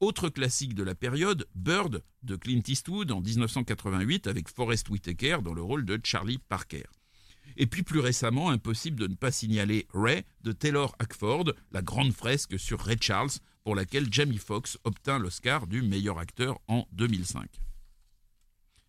Autre 0.00 0.30
classique 0.30 0.74
de 0.74 0.82
la 0.82 0.96
période, 0.96 1.46
Bird 1.54 2.02
de 2.24 2.34
Clint 2.34 2.62
Eastwood 2.66 3.12
en 3.12 3.20
1988 3.20 4.26
avec 4.26 4.48
Forrest 4.48 4.88
Whitaker 4.88 5.38
dans 5.44 5.54
le 5.54 5.62
rôle 5.62 5.84
de 5.84 6.00
Charlie 6.02 6.38
Parker. 6.38 6.86
Et 7.56 7.66
puis 7.66 7.82
plus 7.82 8.00
récemment, 8.00 8.50
impossible 8.50 8.98
de 8.98 9.06
ne 9.06 9.14
pas 9.14 9.30
signaler 9.30 9.86
Ray 9.92 10.22
de 10.42 10.52
Taylor 10.52 10.94
Hackford, 10.98 11.52
la 11.72 11.82
grande 11.82 12.12
fresque 12.12 12.58
sur 12.58 12.80
Ray 12.80 12.98
Charles, 13.00 13.30
pour 13.64 13.74
laquelle 13.74 14.12
Jamie 14.12 14.38
Foxx 14.38 14.78
obtint 14.84 15.18
l'Oscar 15.18 15.66
du 15.66 15.82
meilleur 15.82 16.18
acteur 16.18 16.60
en 16.68 16.86
2005. 16.92 17.48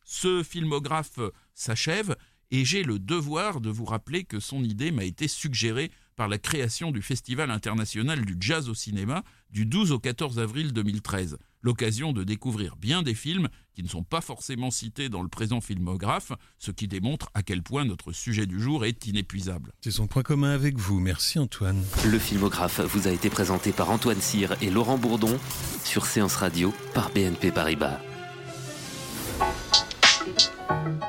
Ce 0.03 0.43
filmographe 0.43 1.19
s'achève 1.53 2.15
et 2.51 2.65
j'ai 2.65 2.83
le 2.83 2.99
devoir 2.99 3.61
de 3.61 3.69
vous 3.69 3.85
rappeler 3.85 4.23
que 4.23 4.39
son 4.39 4.63
idée 4.63 4.91
m'a 4.91 5.05
été 5.05 5.27
suggérée 5.27 5.91
par 6.21 6.27
la 6.27 6.37
création 6.37 6.91
du 6.91 7.01
Festival 7.01 7.49
international 7.49 8.23
du 8.23 8.37
jazz 8.39 8.69
au 8.69 8.75
cinéma 8.75 9.23
du 9.49 9.65
12 9.65 9.91
au 9.91 9.97
14 9.97 10.37
avril 10.37 10.71
2013, 10.71 11.39
l'occasion 11.63 12.13
de 12.13 12.23
découvrir 12.23 12.75
bien 12.75 13.01
des 13.01 13.15
films 13.15 13.49
qui 13.73 13.81
ne 13.81 13.87
sont 13.87 14.03
pas 14.03 14.21
forcément 14.21 14.69
cités 14.69 15.09
dans 15.09 15.23
le 15.23 15.29
présent 15.29 15.61
filmographe, 15.61 16.31
ce 16.59 16.69
qui 16.69 16.87
démontre 16.87 17.31
à 17.33 17.41
quel 17.41 17.63
point 17.63 17.85
notre 17.85 18.11
sujet 18.11 18.45
du 18.45 18.59
jour 18.59 18.85
est 18.85 19.07
inépuisable. 19.07 19.71
C'est 19.81 19.89
son 19.89 20.05
point 20.05 20.21
commun 20.21 20.51
avec 20.51 20.77
vous. 20.77 20.99
Merci 20.99 21.39
Antoine. 21.39 21.81
Le 22.05 22.19
filmographe 22.19 22.81
vous 22.81 23.07
a 23.07 23.11
été 23.11 23.31
présenté 23.31 23.71
par 23.71 23.89
Antoine 23.89 24.21
Cyr 24.21 24.55
et 24.61 24.69
Laurent 24.69 24.99
Bourdon 24.99 25.39
sur 25.83 26.05
Séance 26.05 26.35
Radio 26.35 26.71
par 26.93 27.09
BNP 27.09 27.49
Paribas. 27.49 27.99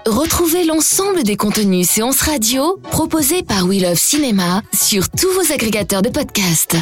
Retrouvez 0.06 0.64
l'ensemble 0.64 1.22
des 1.22 1.36
contenus 1.36 1.88
séances 1.88 2.20
radio 2.20 2.78
proposés 2.90 3.42
par 3.42 3.66
We 3.66 3.80
Love 3.80 3.98
Cinéma 3.98 4.62
sur 4.72 5.08
tous 5.10 5.32
vos 5.32 5.52
agrégateurs 5.52 6.02
de 6.02 6.10
podcasts. 6.10 6.76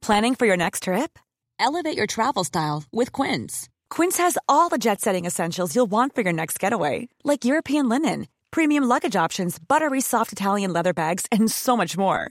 Planning 0.00 0.34
for 0.36 0.46
your 0.46 0.56
next 0.56 0.84
trip? 0.84 1.18
Elevate 1.60 1.96
your 1.96 2.06
travel 2.06 2.42
style 2.42 2.84
with 2.92 3.12
Quince. 3.12 3.68
Quince 3.90 4.16
has 4.16 4.38
all 4.48 4.70
the 4.70 4.78
jet 4.78 5.00
setting 5.00 5.26
essentials 5.26 5.74
you'll 5.74 5.90
want 5.90 6.14
for 6.14 6.22
your 6.22 6.32
next 6.32 6.58
getaway, 6.58 7.08
like 7.24 7.44
European 7.44 7.90
linen, 7.90 8.26
premium 8.50 8.84
luggage 8.84 9.16
options, 9.16 9.58
buttery 9.58 10.00
soft 10.00 10.32
Italian 10.32 10.72
leather 10.72 10.94
bags, 10.94 11.26
and 11.30 11.50
so 11.50 11.76
much 11.76 11.98
more. 11.98 12.30